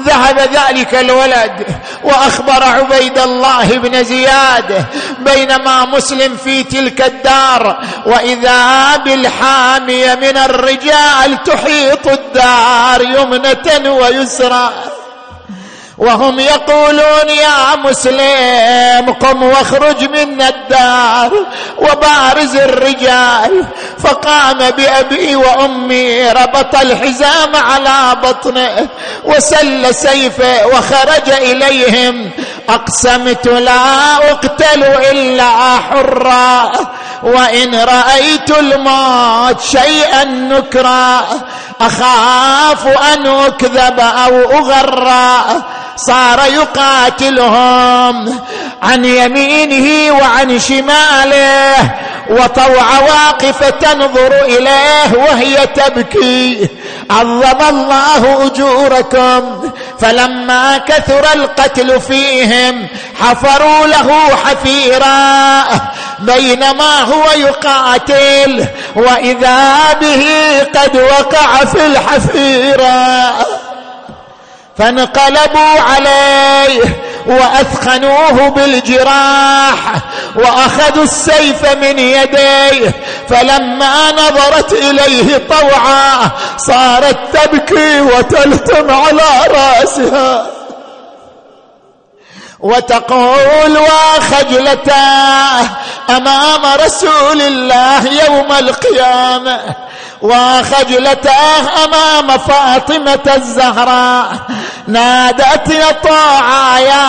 [0.05, 1.65] ذهب ذلك الولد.
[2.03, 4.85] وأخبر عبيد الله بن زياد
[5.19, 7.83] بينما مسلم في تلك الدار.
[8.05, 14.69] وإذا بالحاميه من الرجال تحيط الدار يمنة ويسرى
[15.97, 21.31] وهم يقولون يا مسلم قم واخرج من الدار
[21.77, 23.65] وبارز الرجال
[24.03, 28.87] فقام بأبي وأمي ربط الحزام على بطنه
[29.23, 32.31] وسل سيفه وخرج إليهم.
[32.69, 36.71] أقسمت لا أقتل إلا حرا
[37.23, 41.21] وإن رأيت الموت شيئا نكرا.
[41.85, 45.63] أخاف أن أكذب أو أغرى
[45.95, 48.39] صار يقاتلهم
[48.83, 51.75] عن يمينه وعن شماله
[52.29, 56.69] وطوع واقفة تنظر إليه وهي تبكي.
[57.09, 59.71] عظم الله أجوركم.
[60.03, 62.87] فلما كثر القتل فيهم
[63.21, 65.63] حفروا له حفيرا
[66.19, 70.27] بينما هو يقاتل وإذا به
[70.75, 73.33] قد وقع في الحفيره
[74.77, 76.81] فانقلبوا عليه
[77.25, 79.93] واثخنوه بالجراح
[80.35, 82.93] وأخذوا السيف من يديه
[83.29, 90.47] فلما نظرت إليه طوعا صارت تبكي وتلتم على رأسها.
[92.59, 94.93] وتقول وخجلته
[96.09, 99.59] أمام رسول الله يوم القيامة؟
[100.23, 104.27] وخجلته أمام فاطمة الزهراء.
[104.87, 107.05] نادت يا طاعة يا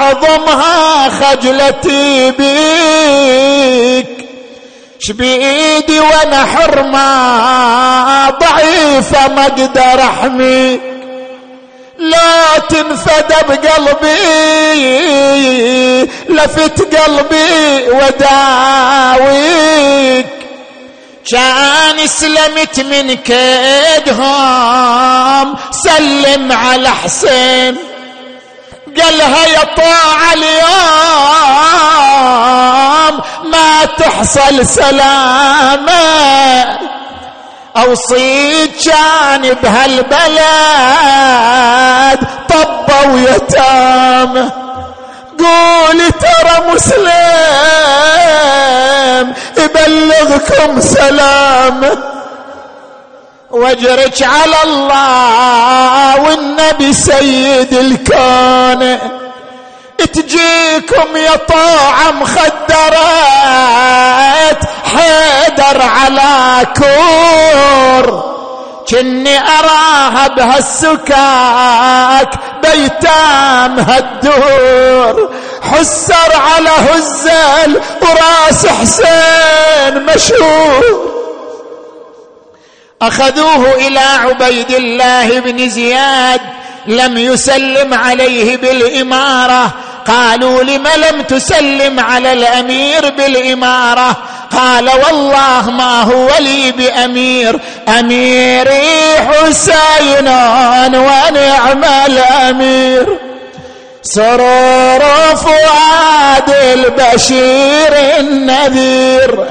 [0.00, 4.06] عظمها خجلتي بيك
[5.00, 10.80] شبيدي وأنا حرمة ضعيفه ما أقدر احميك
[11.98, 14.18] لا تنفد بقلبي
[16.28, 17.90] لفت قلبي
[19.18, 20.37] وداويك.
[21.32, 24.26] كان اسلمت من كيدهم.
[25.70, 27.76] سلم على حسين.
[29.02, 30.68] قالها يا طاعة اليوم
[33.52, 35.98] ما تحصل سلامة.
[37.76, 40.08] أوصيك كان بهالبلد
[42.48, 44.67] طبوا يتامى
[45.38, 47.08] قولي ترى مسلم
[49.58, 51.80] يبلغكم سلام.
[53.50, 58.98] واجرك على الله والنبي سيد الكون.
[59.98, 62.58] تجيكم يا طاعة مخدرات
[64.84, 68.37] حيدر على كور.
[68.90, 72.30] كني أراها بهالسكاك
[72.62, 75.30] بيتام هالدور.
[75.62, 81.08] حسر على هزل وراس حسين مشهور.
[83.02, 86.40] أخذوه إلى عبيد الله بن زياد
[86.86, 89.74] لم يسلم عليه بالإمارة.
[90.06, 94.16] قالوا لم لم تسلم على الأمير بالإمارة؟
[94.52, 100.28] قال والله ما هو لي بأمير اميري حسين
[100.94, 103.18] ونعم الأمير.
[104.02, 105.02] سرور
[105.36, 109.46] فؤاد البشير النذير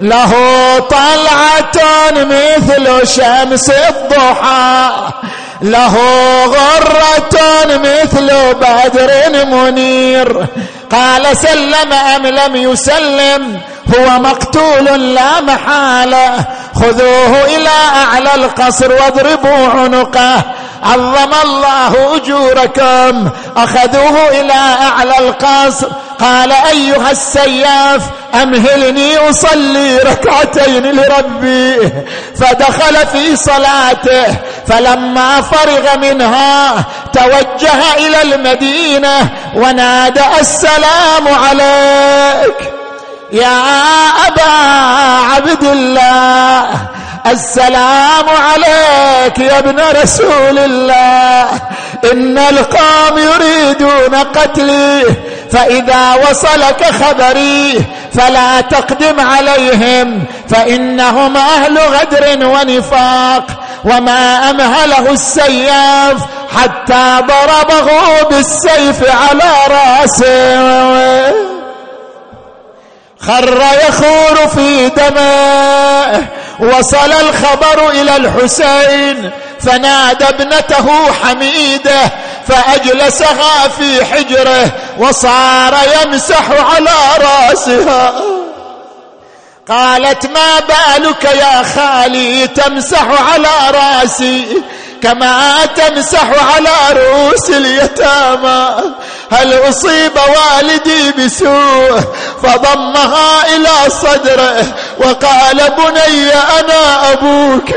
[0.00, 0.32] له
[0.78, 4.90] طلعة مثل شمس الضحى
[5.62, 5.96] له
[6.44, 9.10] غرة مثل بدر
[9.44, 10.46] منير.
[10.92, 13.60] قال سلم أم لم يسلم؟
[13.98, 16.44] هو مقتول لا محالة.
[16.74, 17.70] خذوه إلى
[18.04, 20.42] أعلى القصر واضربوا عنقه.
[20.82, 23.30] عظم الله أجوركم.
[23.56, 25.88] أخذوه إلى أعلى القصر.
[26.20, 28.02] قال أيها السياف
[28.42, 31.92] أمهلني أصلي ركعتين لربي.
[32.40, 34.36] فدخل في صلاته.
[34.68, 42.79] فلما فرغ منها توجه إلى المدينة ونادى السلام عليك.
[43.32, 43.58] يا
[44.26, 44.52] أبا
[45.34, 46.66] عبد الله
[47.26, 51.48] السلام عليك يا ابن رسول الله.
[52.12, 55.02] إن القوم يريدون قتلي
[55.52, 63.46] فإذا وصلك خبري فلا تقدم عليهم فإنهم أهل غدر ونفاق.
[63.84, 66.16] وما أمهله السياف
[66.56, 71.49] حتى ضربه بالسيف على رأسه.
[73.26, 76.28] خر يخور في دمه
[76.60, 82.00] وصل الخبر إلى الحسين فنادى ابنته حميدة
[82.48, 88.12] فأجلسها في حجره وصار يمسح على رأسها.
[89.68, 94.62] قالت ما بالك يا خالي تمسح على رأسي؟
[95.02, 98.76] كما تمسح على رؤوس اليتامى.
[99.30, 102.00] هل أصيب والدي بسوء؟
[102.42, 104.64] فضمها إلى صدره
[104.98, 107.70] وقال بني أنا أبوك.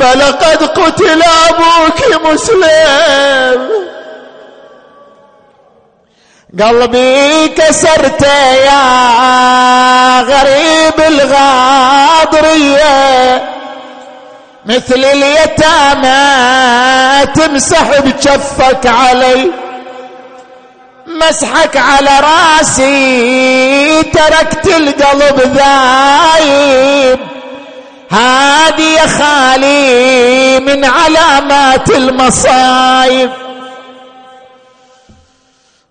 [0.00, 3.68] فلقد قتل أبوك مسلم.
[6.60, 8.22] قلبي كسرت
[8.64, 12.82] يا غريب الغاضرية.
[14.66, 16.12] مثل اليتامى
[17.34, 19.50] تمسح بجفك علي.
[21.06, 27.18] مسحك على راسي تركت القلب ذايب.
[28.10, 33.30] هذه يا خالي من علامات المصايب.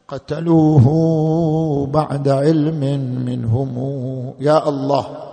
[0.08, 0.86] قتلوه
[1.92, 2.80] بعد علم
[3.26, 4.34] منهم.
[4.40, 5.31] يا الله.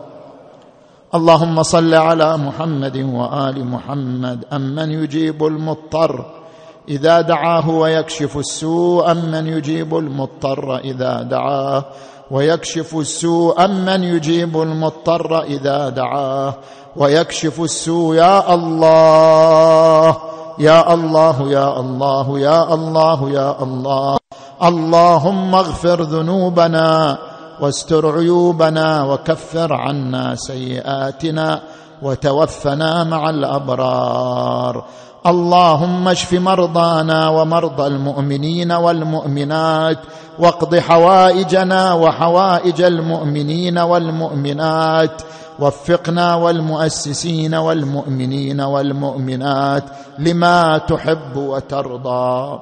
[1.14, 6.24] اللهم صل على محمد وآل محمد أمن يجيب المضطر.
[6.88, 10.78] إذا دعاه ويكشف السوء أمن يجيب المضطر.
[10.78, 11.84] إذا دعاه
[12.30, 15.42] ويكشف السوء أمن يجيب المضطر.
[15.42, 16.54] إذا دعاه
[16.96, 20.16] ويكشف السوء يا الله
[20.58, 24.18] يا الله يا الله يا الله يا الله.
[24.62, 27.18] اللهم اغفر ذنوبنا.
[27.60, 31.60] واستر عيوبنا وكفر عنا سيئاتنا
[32.02, 34.84] وتوفنا مع الأبرار.
[35.26, 39.98] اللهم اشف مرضانا ومرضى المؤمنين والمؤمنات
[40.38, 45.22] واقض حوائجنا وحوائج المؤمنين والمؤمنات
[45.58, 49.84] وفقنا والمؤسسين والمؤمنين والمؤمنات
[50.18, 52.58] لما تحب وترضى.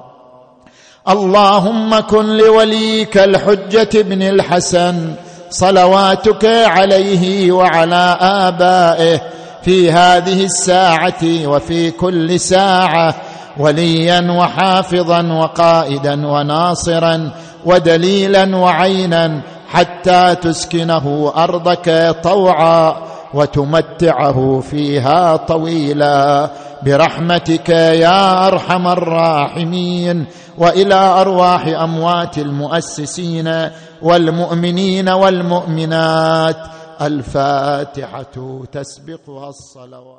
[1.09, 5.13] اللهم كن لوليك الحجة بن الحسن
[5.49, 9.21] صلواتك عليه وعلى آبائه
[9.63, 13.15] في هذه الساعة وفي كل ساعة
[13.57, 17.31] وليا وحافظا وقائدا وناصرا
[17.65, 22.95] ودليلا وعينا حتى تسكنه أرضك طوعا
[23.33, 26.49] وتمتعه فيها طويلا.
[26.83, 30.25] برحمتك يا أرحم الراحمين
[30.57, 33.69] وإلى أرواح أموات المؤسسين
[34.01, 36.57] والمؤمنين والمؤمنات
[37.01, 40.16] الفاتحة تسبقها الصلوات